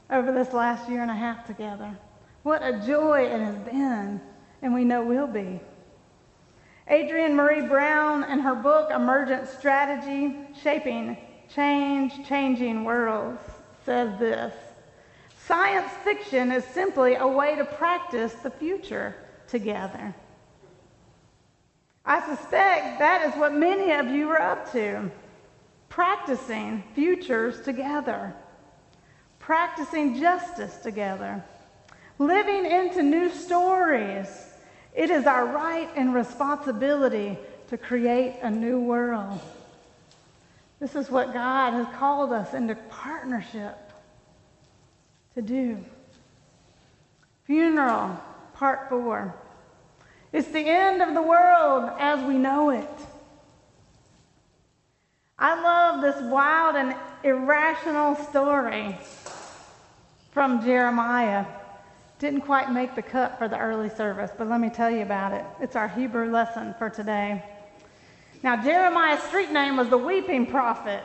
over 0.09 0.31
this 0.31 0.53
last 0.53 0.89
year 0.89 1.01
and 1.01 1.11
a 1.11 1.15
half 1.15 1.45
together. 1.45 1.97
What 2.43 2.61
a 2.61 2.81
joy 2.85 3.25
it 3.25 3.39
has 3.39 3.57
been, 3.57 4.21
and 4.61 4.73
we 4.73 4.83
know 4.83 5.03
will 5.03 5.27
be. 5.27 5.59
Adrienne 6.89 7.35
Maree 7.35 7.67
Brown, 7.67 8.23
in 8.25 8.39
her 8.39 8.55
book 8.55 8.91
Emergent 8.91 9.47
Strategy 9.47 10.35
Shaping 10.61 11.17
change 11.53 12.27
changing 12.27 12.83
worlds 12.83 13.41
says 13.85 14.17
this 14.19 14.53
Science 15.45 15.91
fiction 16.03 16.51
is 16.51 16.65
simply 16.65 17.15
a 17.15 17.27
way 17.27 17.55
to 17.55 17.63
practice 17.63 18.33
the 18.33 18.49
future 18.49 19.15
together. 19.47 20.13
I 22.07 22.25
suspect 22.25 22.99
that 22.99 23.27
is 23.27 23.37
what 23.37 23.53
many 23.53 23.91
of 23.91 24.07
you 24.07 24.29
are 24.29 24.41
up 24.41 24.71
to 24.71 25.11
practicing 25.89 26.81
futures 26.95 27.61
together, 27.61 28.33
practicing 29.39 30.17
justice 30.17 30.77
together, 30.77 31.43
living 32.17 32.65
into 32.65 33.03
new 33.03 33.29
stories. 33.29 34.27
It 34.95 35.09
is 35.09 35.25
our 35.25 35.47
right 35.47 35.89
and 35.97 36.13
responsibility 36.13 37.37
to 37.67 37.77
create 37.77 38.39
a 38.41 38.49
new 38.49 38.79
world. 38.79 39.41
This 40.79 40.95
is 40.95 41.09
what 41.09 41.33
God 41.33 41.73
has 41.73 41.93
called 41.97 42.31
us 42.31 42.53
into 42.53 42.75
partnership 42.89 43.77
to 45.35 45.41
do. 45.41 45.83
Funeral, 47.43 48.17
part 48.53 48.87
four. 48.87 49.35
It's 50.33 50.47
the 50.49 50.67
end 50.67 51.01
of 51.01 51.13
the 51.13 51.21
world 51.21 51.89
as 51.99 52.23
we 52.27 52.37
know 52.37 52.69
it. 52.69 52.89
I 55.39 55.61
love 55.61 56.01
this 56.01 56.21
wild 56.31 56.75
and 56.75 56.95
irrational 57.23 58.15
story 58.15 58.97
from 60.31 60.63
Jeremiah. 60.63 61.45
Didn't 62.19 62.41
quite 62.41 62.71
make 62.71 62.95
the 62.95 63.03
cut 63.03 63.37
for 63.37 63.47
the 63.47 63.57
early 63.57 63.89
service, 63.89 64.31
but 64.35 64.47
let 64.47 64.59
me 64.59 64.69
tell 64.69 64.89
you 64.89 65.03
about 65.03 65.33
it. 65.33 65.45
It's 65.61 65.75
our 65.75 65.87
Hebrew 65.87 66.31
lesson 66.31 66.73
for 66.79 66.89
today. 66.89 67.43
Now, 68.43 68.61
Jeremiah's 68.61 69.21
street 69.23 69.51
name 69.51 69.77
was 69.77 69.89
the 69.89 69.97
weeping 69.97 70.47
prophet 70.47 71.03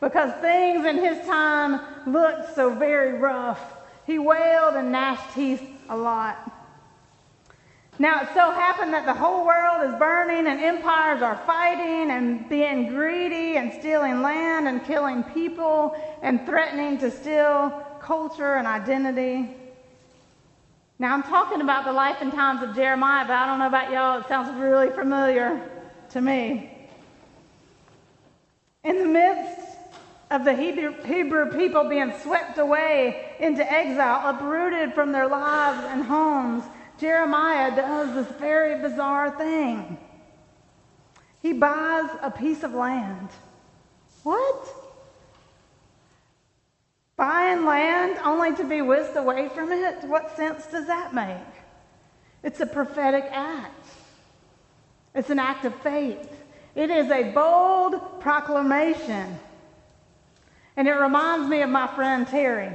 because 0.00 0.32
things 0.40 0.84
in 0.84 0.98
his 0.98 1.24
time 1.26 1.80
looked 2.06 2.54
so 2.54 2.74
very 2.74 3.18
rough. 3.18 3.60
He 4.06 4.18
wailed 4.18 4.74
and 4.74 4.92
gnashed 4.92 5.34
teeth 5.34 5.62
a 5.88 5.96
lot. 5.96 6.61
Now, 7.98 8.22
it 8.22 8.28
so 8.32 8.50
happened 8.50 8.94
that 8.94 9.04
the 9.04 9.12
whole 9.12 9.44
world 9.44 9.86
is 9.86 9.98
burning 9.98 10.46
and 10.46 10.60
empires 10.60 11.20
are 11.20 11.36
fighting 11.46 12.10
and 12.10 12.48
being 12.48 12.88
greedy 12.88 13.56
and 13.56 13.72
stealing 13.72 14.22
land 14.22 14.66
and 14.66 14.82
killing 14.84 15.22
people 15.24 15.94
and 16.22 16.44
threatening 16.46 16.98
to 16.98 17.10
steal 17.10 17.70
culture 18.00 18.54
and 18.54 18.66
identity. 18.66 19.54
Now, 20.98 21.12
I'm 21.14 21.22
talking 21.22 21.60
about 21.60 21.84
the 21.84 21.92
life 21.92 22.16
and 22.20 22.32
times 22.32 22.62
of 22.62 22.74
Jeremiah, 22.74 23.26
but 23.26 23.34
I 23.34 23.46
don't 23.46 23.58
know 23.58 23.66
about 23.66 23.92
y'all. 23.92 24.20
It 24.20 24.28
sounds 24.28 24.58
really 24.58 24.88
familiar 24.90 25.68
to 26.10 26.20
me. 26.20 26.70
In 28.84 28.98
the 28.98 29.06
midst 29.06 29.76
of 30.30 30.44
the 30.44 30.54
Hebrew, 30.54 30.94
Hebrew 31.02 31.52
people 31.52 31.84
being 31.84 32.12
swept 32.22 32.58
away 32.58 33.34
into 33.38 33.70
exile, 33.70 34.30
uprooted 34.30 34.94
from 34.94 35.12
their 35.12 35.28
lives 35.28 35.84
and 35.90 36.02
homes, 36.02 36.64
Jeremiah 37.02 37.74
does 37.74 38.14
this 38.14 38.38
very 38.38 38.80
bizarre 38.80 39.36
thing. 39.36 39.98
He 41.40 41.52
buys 41.52 42.08
a 42.22 42.30
piece 42.30 42.62
of 42.62 42.74
land. 42.74 43.28
What? 44.22 44.68
Buying 47.16 47.64
land 47.64 48.20
only 48.24 48.54
to 48.54 48.62
be 48.62 48.82
whisked 48.82 49.16
away 49.16 49.48
from 49.48 49.72
it? 49.72 50.04
What 50.04 50.36
sense 50.36 50.64
does 50.66 50.86
that 50.86 51.12
make? 51.12 51.36
It's 52.44 52.60
a 52.60 52.66
prophetic 52.66 53.24
act. 53.32 53.84
It's 55.12 55.30
an 55.30 55.40
act 55.40 55.64
of 55.64 55.74
faith. 55.82 56.30
It 56.76 56.88
is 56.88 57.10
a 57.10 57.32
bold 57.32 58.20
proclamation. 58.20 59.40
And 60.76 60.86
it 60.86 60.92
reminds 60.92 61.48
me 61.48 61.62
of 61.62 61.68
my 61.68 61.88
friend 61.96 62.28
Terry, 62.28 62.70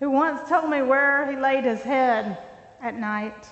who 0.00 0.10
once 0.10 0.48
told 0.48 0.70
me 0.70 0.80
where 0.80 1.30
he 1.30 1.36
laid 1.36 1.64
his 1.64 1.82
head 1.82 2.38
at 2.80 2.98
night. 2.98 3.46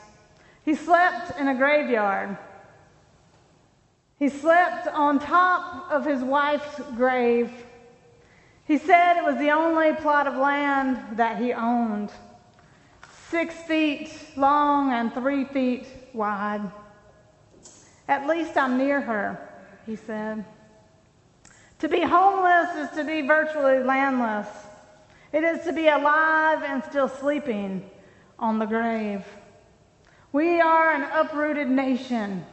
He 0.64 0.75
slept 0.75 1.38
in 1.38 1.49
a 1.49 1.54
graveyard. 1.54 2.37
He 4.19 4.28
slept 4.28 4.87
on 4.88 5.19
top 5.19 5.90
of 5.90 6.04
his 6.04 6.23
wife's 6.23 6.81
grave. 6.97 7.50
He 8.66 8.78
said 8.78 9.19
it 9.19 9.25
was 9.25 9.37
the 9.37 9.50
only 9.50 9.93
plot 9.95 10.26
of 10.26 10.37
land 10.37 11.19
that 11.19 11.37
he 11.37 11.52
owned, 11.52 12.11
six 13.28 13.54
feet 13.54 14.11
long 14.37 14.93
and 14.93 15.12
three 15.12 15.45
feet 15.45 15.87
wide. 16.14 16.62
At 18.09 18.26
least 18.26 18.57
I'm 18.57 18.78
near 18.78 19.00
her, 19.00 19.38
he 19.85 19.97
said. 19.97 20.45
To 21.81 21.88
be 21.88 22.00
homeless 22.00 22.75
is 22.76 22.97
to 22.97 23.04
be 23.04 23.21
virtually 23.26 23.81
landless. 23.81 24.49
It 25.33 25.45
is 25.45 25.64
to 25.64 25.73
be 25.73 25.88
alive 25.88 26.62
and 26.62 26.83
still 26.85 27.09
sleeping 27.09 27.90
on 28.38 28.58
the 28.58 28.66
grave. 28.66 29.24
We 30.32 30.60
are 30.60 30.92
an 30.92 31.02
uprooted 31.12 31.68
nation. 31.68 32.44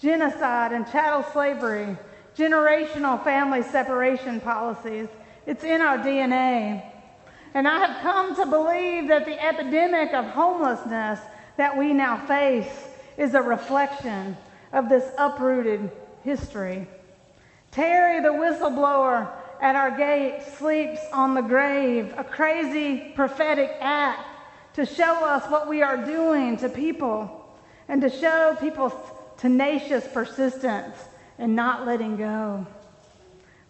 Genocide 0.00 0.72
and 0.72 0.86
chattel 0.90 1.24
slavery, 1.32 1.96
generational 2.36 3.22
family 3.24 3.62
separation 3.62 4.40
policies, 4.40 5.08
it's 5.46 5.64
in 5.64 5.80
our 5.80 5.98
DNA. 5.98 6.84
And 7.54 7.66
I 7.66 7.78
have 7.78 8.02
come 8.02 8.36
to 8.36 8.46
believe 8.46 9.08
that 9.08 9.24
the 9.24 9.42
epidemic 9.42 10.12
of 10.12 10.24
homelessness 10.26 11.20
that 11.56 11.76
we 11.76 11.92
now 11.92 12.24
face 12.26 12.88
is 13.16 13.34
a 13.34 13.42
reflection 13.42 14.36
of 14.72 14.88
this 14.88 15.04
uprooted 15.18 15.90
history. 16.22 16.86
Terry, 17.70 18.20
the 18.20 18.28
whistleblower 18.28 19.30
at 19.60 19.74
our 19.74 19.90
gate, 19.96 20.42
sleeps 20.56 21.00
on 21.12 21.34
the 21.34 21.40
grave, 21.40 22.14
a 22.16 22.24
crazy 22.24 23.12
prophetic 23.14 23.70
act 23.80 24.37
to 24.78 24.86
show 24.86 25.24
us 25.24 25.50
what 25.50 25.68
we 25.68 25.82
are 25.82 25.96
doing 26.06 26.56
to 26.56 26.68
people 26.68 27.44
and 27.88 28.00
to 28.00 28.08
show 28.08 28.56
people's 28.60 28.92
tenacious 29.36 30.06
persistence 30.06 30.94
and 31.36 31.56
not 31.56 31.84
letting 31.84 32.16
go. 32.16 32.64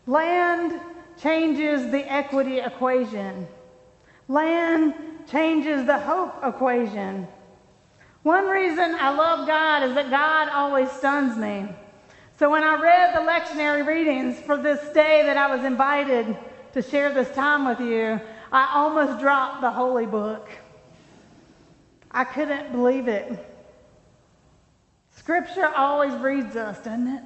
Land 0.07 0.79
changes 1.19 1.91
the 1.91 2.13
equity 2.13 2.59
equation. 2.59 3.47
Land 4.29 4.93
changes 5.31 5.87
the 5.87 5.99
hope 5.99 6.45
equation. 6.45 7.27
One 8.23 8.47
reason 8.47 8.95
I 8.95 9.09
love 9.09 9.47
God 9.47 9.85
is 9.85 9.95
that 9.95 10.11
God 10.11 10.51
always 10.51 10.93
stuns 10.93 11.39
me. 11.39 11.75
So 12.39 12.51
when 12.51 12.63
I 12.63 12.79
read 12.83 13.15
the 13.15 13.21
lectionary 13.21 13.87
readings 13.87 14.39
for 14.41 14.59
this 14.59 14.81
day 14.93 15.23
that 15.23 15.39
I 15.39 15.57
was 15.57 15.65
invited 15.65 16.37
to 16.75 16.83
share 16.83 17.15
this 17.15 17.35
time 17.35 17.67
with 17.67 17.81
you, 17.81 18.21
I 18.53 18.73
almost 18.75 19.21
dropped 19.21 19.63
the 19.63 19.71
holy 19.71 20.05
book. 20.05 20.51
I 22.11 22.25
couldn't 22.25 22.73
believe 22.73 23.09
it. 23.09 23.47
Scripture 25.17 25.69
always 25.75 26.13
reads 26.15 26.57
us, 26.57 26.79
doesn't 26.79 27.09
it? 27.09 27.23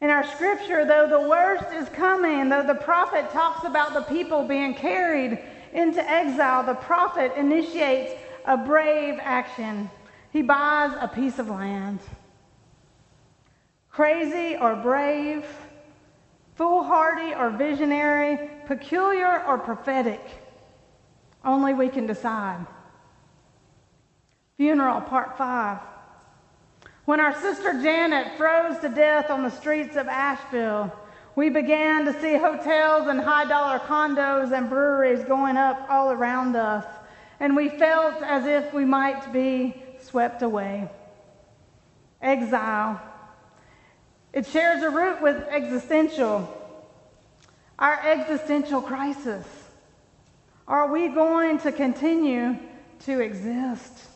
In 0.00 0.08
our 0.08 0.26
scripture, 0.26 0.86
though 0.86 1.06
the 1.06 1.28
worst 1.28 1.70
is 1.74 1.88
coming, 1.90 2.48
though 2.48 2.66
the 2.66 2.74
prophet 2.74 3.30
talks 3.30 3.64
about 3.64 3.92
the 3.92 4.00
people 4.02 4.44
being 4.44 4.74
carried 4.74 5.38
into 5.74 6.08
exile, 6.08 6.64
the 6.64 6.74
prophet 6.74 7.32
initiates 7.36 8.12
a 8.46 8.56
brave 8.56 9.18
action. 9.20 9.90
He 10.32 10.40
buys 10.40 10.92
a 10.98 11.08
piece 11.08 11.38
of 11.38 11.50
land. 11.50 12.00
Crazy 13.90 14.56
or 14.56 14.76
brave, 14.76 15.44
foolhardy 16.54 17.34
or 17.34 17.50
visionary, 17.50 18.50
peculiar 18.66 19.44
or 19.44 19.58
prophetic, 19.58 20.22
only 21.44 21.74
we 21.74 21.88
can 21.88 22.06
decide. 22.06 22.64
Funeral, 24.60 25.00
part 25.00 25.38
five. 25.38 25.78
When 27.06 27.18
our 27.18 27.34
sister 27.40 27.80
Janet 27.80 28.36
froze 28.36 28.78
to 28.80 28.90
death 28.90 29.30
on 29.30 29.42
the 29.42 29.48
streets 29.48 29.96
of 29.96 30.06
Asheville, 30.06 30.92
we 31.34 31.48
began 31.48 32.04
to 32.04 32.20
see 32.20 32.36
hotels 32.36 33.08
and 33.08 33.18
high 33.18 33.46
dollar 33.46 33.78
condos 33.78 34.52
and 34.52 34.68
breweries 34.68 35.24
going 35.24 35.56
up 35.56 35.86
all 35.88 36.12
around 36.12 36.56
us, 36.56 36.84
and 37.40 37.56
we 37.56 37.70
felt 37.70 38.22
as 38.22 38.44
if 38.44 38.74
we 38.74 38.84
might 38.84 39.32
be 39.32 39.82
swept 40.02 40.42
away. 40.42 40.90
Exile. 42.20 43.00
It 44.34 44.46
shares 44.46 44.82
a 44.82 44.90
root 44.90 45.22
with 45.22 45.42
existential, 45.48 46.46
our 47.78 47.98
existential 48.06 48.82
crisis. 48.82 49.46
Are 50.68 50.92
we 50.92 51.08
going 51.08 51.60
to 51.60 51.72
continue 51.72 52.58
to 53.06 53.20
exist? 53.20 54.08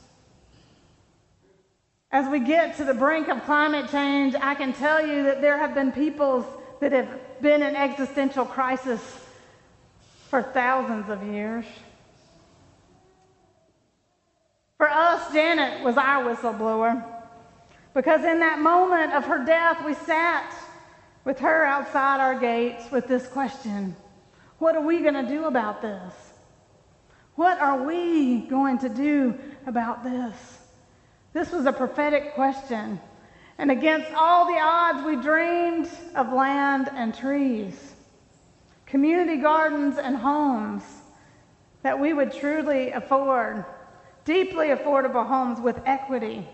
As 2.14 2.29
we 2.29 2.38
get 2.38 2.77
to 2.77 2.85
the 2.85 2.94
brink 2.94 3.27
of 3.27 3.42
climate 3.42 3.90
change, 3.90 4.37
I 4.40 4.55
can 4.55 4.72
tell 4.72 5.05
you 5.05 5.24
that 5.24 5.40
there 5.40 5.59
have 5.59 5.74
been 5.74 5.90
peoples 5.90 6.44
that 6.79 6.92
have 6.92 7.09
been 7.42 7.61
in 7.61 7.74
existential 7.74 8.44
crisis 8.44 9.00
for 10.31 10.40
thousands 10.40 11.09
of 11.09 11.24
years. 11.24 11.64
For 14.77 14.88
us, 14.88 15.33
Janet 15.33 15.83
was 15.83 15.96
our 15.96 16.22
whistleblower 16.22 17.05
because 17.94 18.24
in 18.24 18.38
that 18.38 18.61
moment 18.61 19.12
of 19.12 19.24
her 19.24 19.44
death, 19.44 19.85
we 19.85 19.94
sat 19.94 20.55
with 21.24 21.40
her 21.40 21.64
outside 21.64 22.20
our 22.20 22.38
gates 22.38 22.92
with 22.92 23.09
this 23.09 23.27
question 23.27 23.96
What 24.61 24.77
are 24.77 24.87
we 24.87 25.00
going 25.00 25.14
to 25.14 25.27
do 25.27 25.46
about 25.46 25.83
this? 25.83 26.14
What 27.35 27.59
are 27.59 27.83
we 27.83 28.42
going 28.42 28.79
to 28.79 28.88
do 28.88 29.37
about 29.66 30.05
this? 30.05 30.61
This 31.35 31.51
was 31.51 31.66
a 31.66 31.73
prophetic 31.73 32.35
question. 32.35 33.01
And 33.59 33.70
against 33.70 34.11
all 34.14 34.47
the 34.47 34.59
odds, 34.59 35.05
we 35.05 35.16
dreamed 35.16 35.88
of 36.14 36.33
land 36.33 36.88
and 36.92 37.14
trees, 37.14 37.94
community 38.87 39.42
gardens 39.42 39.99
and 39.99 40.16
homes 40.16 40.83
that 41.83 41.99
we 41.99 42.12
would 42.12 42.33
truly 42.33 42.92
afford, 42.92 43.64
deeply 44.25 44.68
affordable 44.68 45.27
homes 45.27 45.61
with 45.61 45.79
equity. 45.85 46.49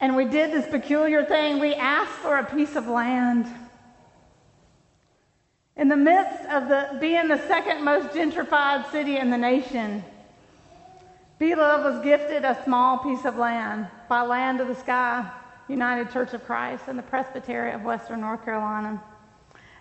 And 0.00 0.16
we 0.16 0.24
did 0.24 0.50
this 0.50 0.66
peculiar 0.66 1.24
thing. 1.24 1.60
We 1.60 1.74
asked 1.74 2.12
for 2.12 2.38
a 2.38 2.44
piece 2.44 2.76
of 2.76 2.88
land. 2.88 3.46
In 5.76 5.88
the 5.88 5.96
midst 5.96 6.44
of 6.46 6.68
the, 6.68 6.98
being 6.98 7.28
the 7.28 7.38
second 7.46 7.84
most 7.84 8.08
gentrified 8.08 8.90
city 8.90 9.18
in 9.18 9.30
the 9.30 9.38
nation, 9.38 10.02
Beloved 11.40 11.94
was 11.94 12.04
gifted 12.04 12.44
a 12.44 12.62
small 12.64 12.98
piece 12.98 13.24
of 13.24 13.36
land 13.36 13.88
by 14.10 14.20
land 14.20 14.60
of 14.60 14.68
the 14.68 14.74
sky 14.74 15.26
United 15.68 16.12
Church 16.12 16.34
of 16.34 16.44
Christ 16.44 16.84
and 16.86 16.98
the 16.98 17.02
Presbytery 17.02 17.72
of 17.72 17.82
Western 17.82 18.20
North 18.20 18.44
Carolina 18.44 19.02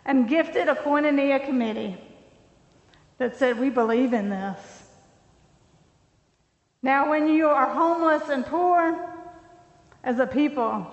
and 0.06 0.30
gifted 0.30 0.70
a 0.70 0.76
Koinonia 0.76 1.46
committee 1.46 1.98
that 3.18 3.36
said, 3.36 3.60
We 3.60 3.70
believe 3.70 4.14
in 4.14 4.30
this. 4.30 4.58
Now, 6.82 7.10
when 7.10 7.28
you 7.28 7.50
are 7.50 7.68
homeless 7.68 8.30
and 8.30 8.46
poor 8.46 8.98
as 10.02 10.18
a 10.20 10.28
people, 10.28 10.88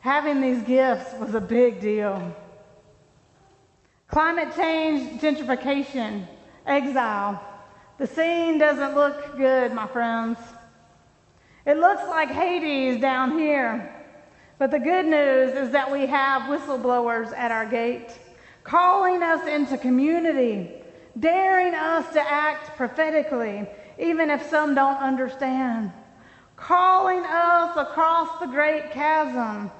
having 0.00 0.42
these 0.42 0.62
gifts 0.64 1.14
was 1.14 1.34
a 1.34 1.40
big 1.40 1.80
deal. 1.80 2.36
Climate 4.08 4.54
change, 4.54 5.22
gentrification, 5.22 6.26
exile. 6.66 7.42
The 7.98 8.06
scene 8.06 8.58
doesn't 8.58 8.94
look 8.94 9.36
good, 9.36 9.72
my 9.72 9.88
friends. 9.88 10.38
It 11.66 11.78
looks 11.78 12.02
like 12.08 12.30
Hades 12.30 13.00
down 13.00 13.36
here. 13.36 13.92
But 14.56 14.70
the 14.70 14.78
good 14.78 15.04
news 15.04 15.50
is 15.56 15.70
that 15.70 15.90
we 15.90 16.06
have 16.06 16.42
whistleblowers 16.42 17.36
at 17.36 17.50
our 17.50 17.66
gate, 17.66 18.16
calling 18.62 19.22
us 19.24 19.46
into 19.48 19.76
community, 19.76 20.70
daring 21.18 21.74
us 21.74 22.12
to 22.12 22.20
act 22.20 22.76
prophetically, 22.76 23.66
even 23.98 24.30
if 24.30 24.48
some 24.48 24.76
don't 24.76 24.98
understand, 24.98 25.90
calling 26.54 27.24
us 27.24 27.76
across 27.76 28.38
the 28.38 28.46
great 28.46 28.92
chasm 28.92 29.72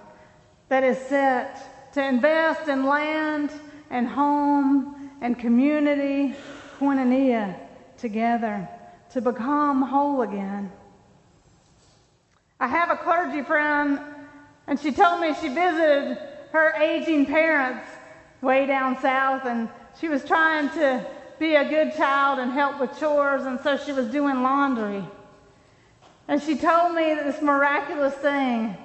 that 0.68 0.82
is 0.82 0.98
set 0.98 1.92
to 1.94 2.04
invest 2.04 2.68
in 2.68 2.84
land 2.84 3.52
and 3.90 4.08
home 4.08 5.10
and 5.20 5.38
community, 5.38 6.34
koinonia, 6.78 7.67
together, 7.98 8.68
to 9.12 9.20
become 9.20 9.82
whole 9.82 10.22
again. 10.22 10.70
I 12.60 12.66
have 12.66 12.90
a 12.90 12.96
clergy 12.96 13.42
friend, 13.42 14.00
and 14.66 14.78
she 14.78 14.92
told 14.92 15.20
me 15.20 15.34
she 15.40 15.48
visited 15.48 16.18
her 16.52 16.72
aging 16.80 17.26
parents 17.26 17.86
way 18.40 18.66
down 18.66 19.00
south, 19.00 19.44
and 19.44 19.68
she 20.00 20.08
was 20.08 20.24
trying 20.24 20.68
to 20.70 21.06
be 21.38 21.54
a 21.54 21.68
good 21.68 21.94
child 21.94 22.38
and 22.38 22.52
help 22.52 22.80
with 22.80 22.98
chores, 22.98 23.46
and 23.46 23.60
so 23.60 23.76
she 23.76 23.92
was 23.92 24.06
doing 24.08 24.42
laundry. 24.42 25.04
And 26.26 26.42
she 26.42 26.56
told 26.56 26.94
me 26.94 27.14
this 27.14 27.40
miraculous 27.40 28.14
thing 28.14 28.76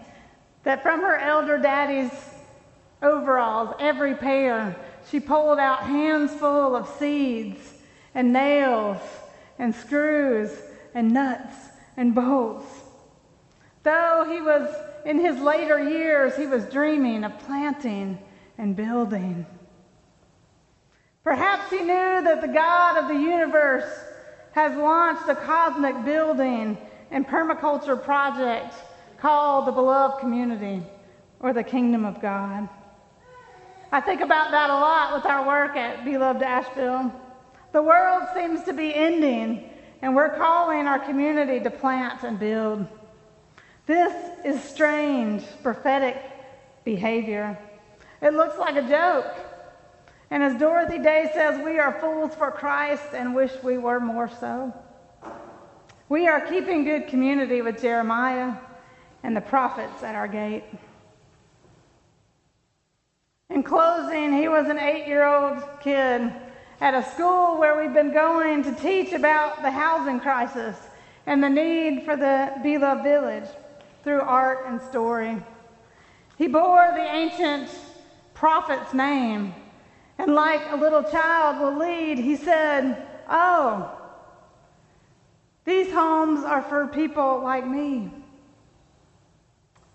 that 0.63 0.81
from 0.81 1.01
her 1.01 1.17
elder 1.17 1.57
daddy's 1.57 2.11
overalls, 3.01 3.75
every 3.79 4.15
pair, 4.15 4.75
she 5.09 5.19
pulled 5.19 5.59
out 5.59 5.83
hands 5.83 6.31
full 6.33 6.75
of 6.75 6.87
seeds 6.97 7.72
and 8.15 8.33
nails 8.33 9.01
and 9.59 9.73
screws 9.73 10.51
and 10.93 11.11
nuts 11.13 11.55
and 11.97 12.13
bolts. 12.13 12.65
Though 13.83 14.25
he 14.29 14.41
was 14.41 14.69
in 15.05 15.19
his 15.19 15.39
later 15.39 15.81
years, 15.89 16.35
he 16.35 16.47
was 16.47 16.65
dreaming 16.65 17.23
of 17.23 17.37
planting 17.39 18.17
and 18.57 18.75
building. 18.75 19.45
Perhaps 21.23 21.69
he 21.69 21.79
knew 21.79 22.21
that 22.23 22.41
the 22.41 22.47
God 22.47 22.97
of 22.97 23.07
the 23.07 23.21
universe 23.21 23.89
has 24.53 24.75
launched 24.77 25.27
a 25.27 25.35
cosmic 25.35 26.05
building 26.05 26.77
and 27.11 27.27
permaculture 27.27 28.01
project 28.01 28.73
called 29.17 29.67
the 29.67 29.71
Beloved 29.71 30.19
Community 30.19 30.83
or 31.39 31.53
the 31.53 31.63
Kingdom 31.63 32.05
of 32.05 32.21
God. 32.21 32.67
I 33.91 34.01
think 34.01 34.21
about 34.21 34.51
that 34.51 34.69
a 34.69 34.73
lot 34.73 35.13
with 35.13 35.25
our 35.25 35.45
work 35.45 35.75
at 35.75 36.03
Beloved 36.03 36.41
Asheville. 36.41 37.11
The 37.73 37.81
world 37.81 38.27
seems 38.35 38.63
to 38.65 38.73
be 38.73 38.93
ending, 38.93 39.67
and 40.03 40.15
we're 40.15 40.37
calling 40.37 40.85
our 40.85 40.99
community 40.99 41.59
to 41.59 41.71
plant 41.71 42.21
and 42.23 42.37
build. 42.37 42.87
This 43.87 44.13
is 44.45 44.63
strange, 44.63 45.43
prophetic 45.63 46.21
behavior. 46.85 47.57
It 48.21 48.35
looks 48.35 48.59
like 48.59 48.75
a 48.75 48.87
joke. 48.87 49.35
And 50.29 50.43
as 50.43 50.55
Dorothy 50.59 50.99
Day 50.99 51.31
says, 51.33 51.59
we 51.65 51.79
are 51.79 51.99
fools 51.99 52.35
for 52.35 52.51
Christ 52.51 53.07
and 53.15 53.33
wish 53.33 53.51
we 53.63 53.79
were 53.79 53.99
more 53.99 54.29
so. 54.39 54.71
We 56.09 56.27
are 56.27 56.41
keeping 56.41 56.83
good 56.83 57.07
community 57.07 57.63
with 57.63 57.81
Jeremiah 57.81 58.53
and 59.23 59.35
the 59.35 59.41
prophets 59.41 60.03
at 60.03 60.13
our 60.13 60.27
gate. 60.27 60.63
In 63.49 63.63
closing, 63.63 64.31
he 64.31 64.47
was 64.47 64.67
an 64.67 64.77
eight 64.77 65.07
year 65.07 65.25
old 65.25 65.63
kid 65.81 66.31
at 66.83 66.93
a 66.93 67.11
school 67.11 67.57
where 67.57 67.77
we've 67.77 67.93
been 67.93 68.11
going 68.11 68.61
to 68.61 68.75
teach 68.75 69.13
about 69.13 69.61
the 69.61 69.71
housing 69.71 70.19
crisis 70.19 70.75
and 71.25 71.41
the 71.41 71.49
need 71.49 72.03
for 72.03 72.17
the 72.17 72.51
beloved 72.61 73.01
village 73.01 73.47
through 74.03 74.19
art 74.19 74.65
and 74.67 74.81
story. 74.81 75.41
He 76.37 76.49
bore 76.49 76.91
the 76.93 76.99
ancient 77.01 77.69
prophet's 78.33 78.93
name, 78.93 79.55
and 80.17 80.35
like 80.35 80.59
a 80.71 80.75
little 80.75 81.03
child 81.03 81.61
will 81.61 81.79
lead, 81.79 82.17
he 82.17 82.35
said, 82.35 83.07
Oh, 83.29 83.89
these 85.63 85.89
homes 85.89 86.43
are 86.43 86.63
for 86.63 86.87
people 86.87 87.39
like 87.41 87.65
me. 87.65 88.11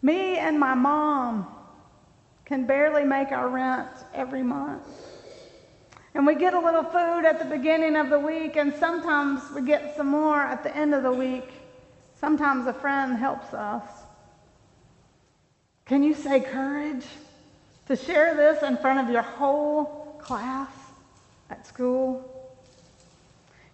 Me 0.01 0.39
and 0.39 0.59
my 0.59 0.73
mom 0.73 1.55
can 2.47 2.65
barely 2.65 3.05
make 3.05 3.31
our 3.31 3.51
rent 3.51 3.91
every 4.15 4.43
month. 4.43 5.08
And 6.15 6.27
we 6.27 6.35
get 6.35 6.55
a 6.55 6.61
little 6.61 6.85
food 6.85 7.25
at 7.25 7.39
the 7.39 7.45
beginning 7.45 7.97
of 7.97 8.11
the 8.11 8.19
week, 8.19 8.57
and 8.57 8.75
sometimes 8.75 9.43
we 9.55 9.63
get 9.63 9.97
some 9.97 10.09
more 10.09 10.41
at 10.41 10.63
the 10.63 10.75
end 10.77 10.95
of 10.95 11.03
the 11.03 11.13
week. 11.13 11.51
Sometimes 12.19 12.67
a 12.67 12.73
friend 12.73 13.17
helps 13.17 13.55
us. 13.55 13.85
Can 15.85 16.03
you 16.03 16.15
say 16.15 16.41
courage 16.41 17.07
to 17.87 17.97
share 17.97 18.35
this 18.35 18.63
in 18.63 18.77
front 18.79 19.01
of 19.01 19.13
your 19.13 19.23
whole 19.23 20.19
class 20.21 20.71
at 21.51 21.67
school? 21.67 22.35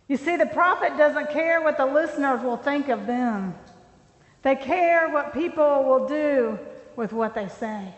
You 0.06 0.16
see, 0.16 0.36
the 0.36 0.46
prophet 0.46 0.96
doesn't 0.98 1.30
care 1.30 1.62
what 1.62 1.76
the 1.76 1.86
listeners 1.86 2.42
will 2.42 2.58
think 2.58 2.88
of 2.88 3.06
them. 3.06 3.54
They 4.42 4.54
care 4.54 5.08
what 5.08 5.32
people 5.32 5.84
will 5.84 6.06
do 6.06 6.58
with 6.96 7.12
what 7.12 7.34
they 7.34 7.48
say. 7.48 7.94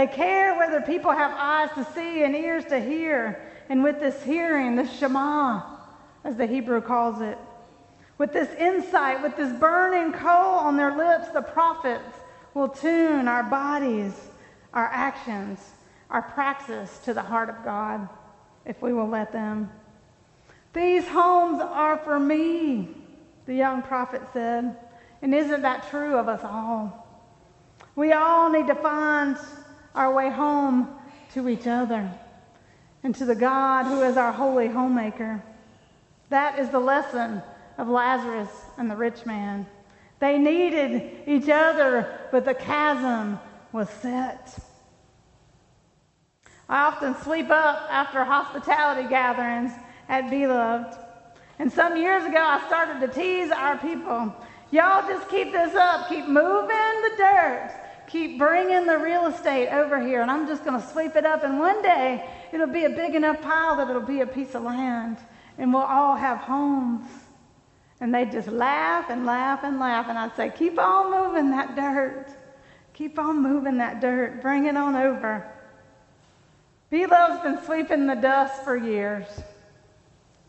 They 0.00 0.06
care 0.06 0.56
whether 0.56 0.80
people 0.80 1.10
have 1.10 1.30
eyes 1.36 1.68
to 1.74 1.84
see 1.92 2.24
and 2.24 2.34
ears 2.34 2.64
to 2.70 2.80
hear. 2.80 3.38
And 3.68 3.84
with 3.84 4.00
this 4.00 4.22
hearing, 4.22 4.74
the 4.74 4.86
Shema, 4.86 5.60
as 6.24 6.36
the 6.36 6.46
Hebrew 6.46 6.80
calls 6.80 7.20
it, 7.20 7.36
with 8.16 8.32
this 8.32 8.48
insight, 8.54 9.22
with 9.22 9.36
this 9.36 9.52
burning 9.60 10.14
coal 10.14 10.54
on 10.54 10.78
their 10.78 10.96
lips, 10.96 11.28
the 11.28 11.42
prophets 11.42 12.16
will 12.54 12.70
tune 12.70 13.28
our 13.28 13.42
bodies, 13.42 14.14
our 14.72 14.86
actions, 14.86 15.60
our 16.08 16.22
praxis 16.22 16.96
to 17.04 17.12
the 17.12 17.20
heart 17.20 17.50
of 17.50 17.62
God 17.62 18.08
if 18.64 18.80
we 18.80 18.94
will 18.94 19.08
let 19.08 19.32
them. 19.32 19.70
These 20.72 21.06
homes 21.08 21.60
are 21.60 21.98
for 21.98 22.18
me, 22.18 22.88
the 23.44 23.54
young 23.54 23.82
prophet 23.82 24.22
said. 24.32 24.78
And 25.20 25.34
isn't 25.34 25.60
that 25.60 25.90
true 25.90 26.16
of 26.16 26.26
us 26.26 26.40
all? 26.42 27.06
We 27.96 28.12
all 28.12 28.50
need 28.50 28.68
to 28.68 28.74
find 28.76 29.36
our 29.94 30.12
way 30.12 30.30
home 30.30 30.88
to 31.34 31.48
each 31.48 31.66
other 31.66 32.10
and 33.02 33.14
to 33.14 33.24
the 33.24 33.34
God 33.34 33.84
who 33.84 34.02
is 34.02 34.16
our 34.16 34.32
holy 34.32 34.68
homemaker. 34.68 35.42
That 36.28 36.58
is 36.58 36.68
the 36.70 36.78
lesson 36.78 37.42
of 37.78 37.88
Lazarus 37.88 38.50
and 38.76 38.90
the 38.90 38.96
rich 38.96 39.26
man. 39.26 39.66
They 40.18 40.38
needed 40.38 41.22
each 41.26 41.48
other, 41.48 42.20
but 42.30 42.44
the 42.44 42.54
chasm 42.54 43.40
was 43.72 43.88
set. 43.88 44.58
I 46.68 46.82
often 46.82 47.16
sweep 47.22 47.50
up 47.50 47.88
after 47.90 48.22
hospitality 48.22 49.08
gatherings 49.08 49.72
at 50.08 50.30
Beloved. 50.30 50.96
And 51.58 51.72
some 51.72 51.96
years 51.96 52.24
ago, 52.24 52.38
I 52.38 52.64
started 52.66 53.00
to 53.00 53.08
tease 53.08 53.50
our 53.50 53.76
people. 53.78 54.34
Y'all 54.70 55.08
just 55.08 55.28
keep 55.28 55.52
this 55.52 55.74
up. 55.74 56.08
Keep 56.08 56.26
moving 56.26 56.68
the 56.68 57.14
dirt 57.16 57.72
keep 58.10 58.38
bringing 58.38 58.86
the 58.86 58.98
real 58.98 59.26
estate 59.26 59.68
over 59.68 60.00
here, 60.00 60.20
and 60.22 60.30
I'm 60.30 60.46
just 60.46 60.64
going 60.64 60.80
to 60.80 60.86
sweep 60.88 61.16
it 61.16 61.24
up. 61.24 61.44
And 61.44 61.58
one 61.58 61.80
day, 61.82 62.28
it'll 62.52 62.66
be 62.66 62.84
a 62.84 62.90
big 62.90 63.14
enough 63.14 63.40
pile 63.40 63.76
that 63.76 63.88
it'll 63.88 64.02
be 64.02 64.20
a 64.20 64.26
piece 64.26 64.54
of 64.54 64.62
land, 64.62 65.18
and 65.58 65.72
we'll 65.72 65.82
all 65.82 66.16
have 66.16 66.38
homes. 66.38 67.06
And 68.00 68.14
they'd 68.14 68.32
just 68.32 68.48
laugh 68.48 69.10
and 69.10 69.26
laugh 69.26 69.60
and 69.62 69.78
laugh. 69.78 70.06
And 70.08 70.18
I'd 70.18 70.34
say, 70.34 70.50
Keep 70.56 70.78
on 70.78 71.10
moving 71.10 71.50
that 71.50 71.76
dirt. 71.76 72.28
Keep 72.94 73.18
on 73.18 73.42
moving 73.42 73.78
that 73.78 74.00
dirt. 74.00 74.42
Bring 74.42 74.66
it 74.66 74.76
on 74.76 74.96
over. 74.96 75.46
Beloved's 76.90 77.42
been 77.42 77.64
sweeping 77.64 78.06
the 78.06 78.14
dust 78.14 78.64
for 78.64 78.76
years. 78.76 79.26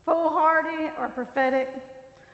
Foolhardy 0.04 0.90
or 0.98 1.08
prophetic, 1.08 1.68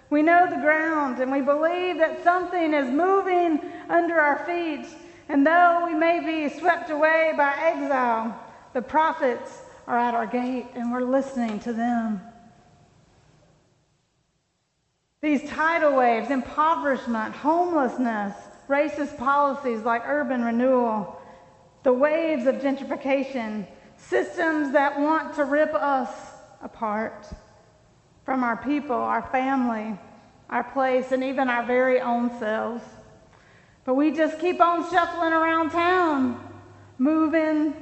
we 0.09 0.23
know 0.23 0.49
the 0.49 0.57
ground 0.57 1.19
and 1.19 1.31
we 1.31 1.43
believe 1.43 1.99
that 1.99 2.25
something 2.25 2.73
is 2.73 2.89
moving 2.89 3.61
under 3.91 4.19
our 4.19 4.47
feet 4.47 4.87
and 5.29 5.47
though 5.47 5.85
we 5.87 5.95
may 5.95 6.21
be 6.21 6.59
swept 6.59 6.91
away 6.91 7.33
by 7.37 7.55
exile, 7.59 8.39
the 8.73 8.83
prophets 8.83 9.63
are 9.87 9.99
at 9.99 10.15
our 10.15 10.27
gate 10.27 10.67
and 10.75 10.93
we're 10.93 11.01
listening 11.01 11.61
to 11.61 11.73
them. 11.73 12.21
These 15.21 15.49
tidal 15.51 15.97
waves, 15.97 16.31
impoverishment, 16.31 17.35
homelessness, 17.35 18.35
racist 18.69 19.19
policies 19.19 19.81
like 19.83 20.03
urban 20.07 20.45
renewal, 20.45 21.21
the 21.83 21.93
waves 21.93 22.47
of 22.47 22.57
gentrification, 22.57 23.67
systems 23.97 24.73
that 24.73 24.99
want 24.99 25.35
to 25.35 25.45
rip 25.45 25.75
us 25.75 26.11
apart 26.63 27.27
from 28.25 28.45
our 28.45 28.57
people, 28.57 28.95
our 28.95 29.23
family, 29.23 29.99
our 30.51 30.65
place, 30.65 31.13
and 31.13 31.25
even 31.25 31.49
our 31.49 31.65
very 31.65 32.01
own 32.01 32.31
selves. 32.39 32.85
But 33.89 33.95
we 33.95 34.11
just 34.11 34.39
keep 34.39 34.61
on 34.61 34.83
shuffling 34.91 35.33
around 35.33 35.71
town, 35.71 36.47
moving 36.99 37.73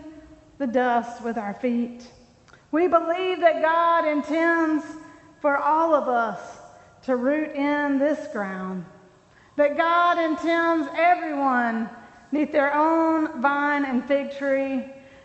the 0.57 0.66
dust 0.69 1.21
with 1.25 1.37
our 1.37 1.55
feet. 1.55 2.07
We 2.71 2.87
believe 2.87 3.40
that 3.40 3.61
God 3.61 4.07
intends 4.07 4.85
for 5.40 5.57
all 5.57 5.97
of 5.97 6.07
us 6.07 6.38
to 7.07 7.16
root 7.16 7.57
in 7.57 7.99
this 7.99 8.29
ground, 8.29 8.85
that 9.57 9.77
God 9.77 10.19
intends 10.19 10.88
everyone 10.95 11.90
neath 12.31 12.53
their 12.53 12.73
own 12.73 13.42
vine 13.42 13.85
and 13.85 14.05
fig 14.05 14.31
tree, 14.31 14.85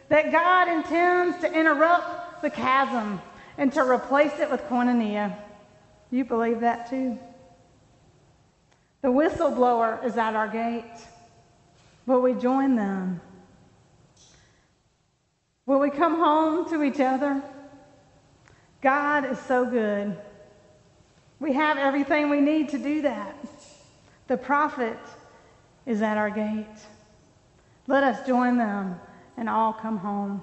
that 0.09 0.31
God 0.31 0.67
intends 0.67 1.37
to 1.41 1.53
interrupt 1.53 2.41
the 2.41 2.49
chasm 2.49 3.21
and 3.59 3.71
to 3.73 3.83
replace 3.83 4.39
it 4.39 4.49
with 4.49 4.63
koinonia. 4.63 5.37
You 6.09 6.25
believe 6.25 6.61
that 6.61 6.89
too? 6.89 7.19
The 9.01 9.07
whistleblower 9.07 10.03
is 10.03 10.17
at 10.17 10.35
our 10.35 10.47
gate. 10.47 11.07
Will 12.05 12.21
we 12.21 12.33
join 12.33 12.75
them? 12.75 13.21
Will 15.65 15.79
we 15.79 15.89
come 15.89 16.15
home 16.15 16.69
to 16.69 16.83
each 16.83 16.99
other? 16.99 17.41
God 18.81 19.25
is 19.25 19.39
so 19.39 19.65
good. 19.65 20.17
We 21.39 21.53
have 21.53 21.77
everything 21.77 22.29
we 22.29 22.41
need 22.41 22.69
to 22.69 22.77
do 22.77 23.01
that. 23.03 23.35
The 24.27 24.37
prophet 24.37 24.99
is 25.85 26.01
at 26.01 26.17
our 26.17 26.29
gate. 26.29 26.67
Let 27.87 28.03
us 28.03 28.25
join 28.27 28.57
them 28.57 28.99
and 29.37 29.49
all 29.49 29.73
come 29.73 29.97
home. 29.97 30.41